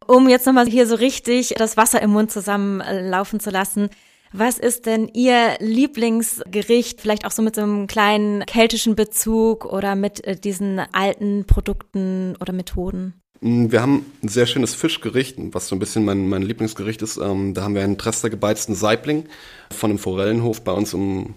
Um 0.07 0.27
jetzt 0.27 0.47
nochmal 0.47 0.67
hier 0.67 0.87
so 0.87 0.95
richtig 0.95 1.53
das 1.55 1.77
Wasser 1.77 2.01
im 2.01 2.09
Mund 2.09 2.31
zusammenlaufen 2.31 3.39
zu 3.39 3.51
lassen. 3.51 3.89
Was 4.33 4.57
ist 4.57 4.87
denn 4.87 5.07
Ihr 5.13 5.57
Lieblingsgericht? 5.59 6.99
Vielleicht 6.99 7.25
auch 7.25 7.31
so 7.31 7.43
mit 7.43 7.55
so 7.55 7.61
einem 7.61 7.85
kleinen 7.85 8.45
keltischen 8.47 8.95
Bezug 8.95 9.65
oder 9.65 9.95
mit 9.95 10.25
äh, 10.25 10.35
diesen 10.35 10.79
alten 10.91 11.45
Produkten 11.45 12.35
oder 12.41 12.51
Methoden? 12.51 13.13
Mm, 13.41 13.69
wir 13.69 13.81
haben 13.81 14.05
ein 14.23 14.29
sehr 14.29 14.47
schönes 14.47 14.73
Fischgericht, 14.73 15.35
was 15.37 15.67
so 15.67 15.75
ein 15.75 15.79
bisschen 15.79 16.03
mein, 16.03 16.27
mein 16.27 16.41
Lieblingsgericht 16.41 17.03
ist. 17.03 17.17
Ähm, 17.17 17.53
da 17.53 17.61
haben 17.61 17.75
wir 17.75 17.83
einen 17.83 17.99
Trester 17.99 18.31
gebeizten 18.31 18.73
Saibling 18.73 19.25
von 19.71 19.91
einem 19.91 19.99
Forellenhof 19.99 20.63
bei 20.63 20.71
uns 20.71 20.93
im, 20.93 21.35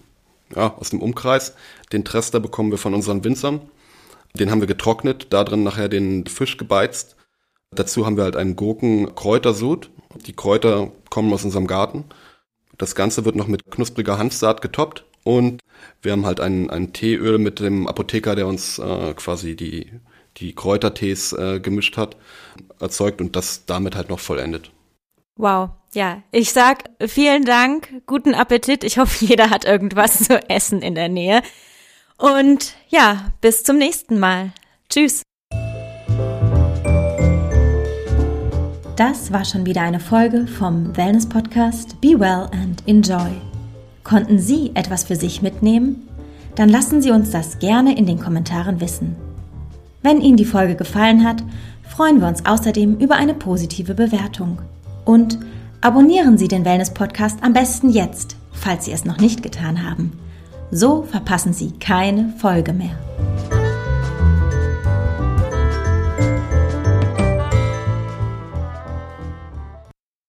ja, 0.55 0.75
aus 0.75 0.89
dem 0.89 1.01
Umkreis. 1.01 1.53
Den 1.93 2.03
Trester 2.03 2.39
bekommen 2.39 2.71
wir 2.71 2.79
von 2.79 2.95
unseren 2.95 3.23
Winzern. 3.23 3.61
Den 4.37 4.51
haben 4.51 4.61
wir 4.61 4.67
getrocknet, 4.67 5.27
da 5.31 5.43
drin 5.43 5.63
nachher 5.63 5.89
den 5.89 6.25
Fisch 6.25 6.57
gebeizt. 6.57 7.15
Dazu 7.71 8.05
haben 8.05 8.17
wir 8.17 8.23
halt 8.23 8.35
einen 8.35 8.55
Gurken-Kräutersud. 8.55 9.89
Die 10.25 10.33
Kräuter 10.33 10.91
kommen 11.09 11.31
aus 11.33 11.45
unserem 11.45 11.67
Garten. 11.67 12.05
Das 12.77 12.95
Ganze 12.95 13.25
wird 13.25 13.35
noch 13.35 13.47
mit 13.47 13.69
knuspriger 13.69 14.17
Hanfsaat 14.17 14.61
getoppt 14.61 15.05
und 15.23 15.61
wir 16.01 16.13
haben 16.13 16.25
halt 16.25 16.39
ein, 16.39 16.69
ein 16.69 16.93
Teeöl 16.93 17.37
mit 17.37 17.59
dem 17.59 17.87
Apotheker, 17.87 18.35
der 18.35 18.47
uns 18.47 18.79
äh, 18.79 19.13
quasi 19.13 19.55
die, 19.55 19.91
die 20.37 20.55
Kräutertees 20.55 21.33
äh, 21.33 21.59
gemischt 21.59 21.97
hat, 21.97 22.17
erzeugt 22.79 23.21
und 23.21 23.35
das 23.35 23.65
damit 23.65 23.95
halt 23.95 24.09
noch 24.09 24.19
vollendet. 24.19 24.71
Wow, 25.37 25.69
ja, 25.93 26.23
ich 26.31 26.51
sag 26.51 26.89
vielen 27.05 27.45
Dank, 27.45 28.01
guten 28.05 28.33
Appetit. 28.33 28.83
Ich 28.83 28.97
hoffe, 28.97 29.25
jeder 29.25 29.49
hat 29.49 29.65
irgendwas 29.65 30.19
zu 30.23 30.49
essen 30.49 30.81
in 30.81 30.95
der 30.95 31.09
Nähe. 31.09 31.41
Und 32.21 32.75
ja, 32.89 33.31
bis 33.41 33.63
zum 33.63 33.79
nächsten 33.79 34.19
Mal. 34.19 34.51
Tschüss. 34.89 35.23
Das 38.95 39.33
war 39.33 39.43
schon 39.43 39.65
wieder 39.65 39.81
eine 39.81 39.99
Folge 39.99 40.45
vom 40.45 40.95
Wellness 40.95 41.27
Podcast 41.27 41.99
Be 41.99 42.19
Well 42.19 42.47
and 42.51 42.83
Enjoy. 42.85 43.31
Konnten 44.03 44.37
Sie 44.37 44.69
etwas 44.75 45.05
für 45.05 45.15
sich 45.15 45.41
mitnehmen? 45.41 46.07
Dann 46.53 46.69
lassen 46.69 47.01
Sie 47.01 47.09
uns 47.09 47.31
das 47.31 47.57
gerne 47.57 47.97
in 47.97 48.05
den 48.05 48.19
Kommentaren 48.19 48.79
wissen. 48.81 49.15
Wenn 50.03 50.21
Ihnen 50.21 50.37
die 50.37 50.45
Folge 50.45 50.75
gefallen 50.75 51.27
hat, 51.27 51.43
freuen 51.89 52.21
wir 52.21 52.27
uns 52.27 52.45
außerdem 52.45 52.97
über 52.97 53.15
eine 53.15 53.33
positive 53.33 53.95
Bewertung. 53.95 54.61
Und 55.05 55.39
abonnieren 55.81 56.37
Sie 56.37 56.47
den 56.47 56.65
Wellness 56.65 56.93
Podcast 56.93 57.39
am 57.41 57.53
besten 57.53 57.89
jetzt, 57.89 58.35
falls 58.51 58.85
Sie 58.85 58.91
es 58.91 59.05
noch 59.05 59.17
nicht 59.17 59.41
getan 59.41 59.89
haben. 59.89 60.20
So 60.71 61.03
verpassen 61.03 61.51
Sie 61.53 61.71
keine 61.79 62.33
Folge 62.39 62.71
mehr. 62.71 62.97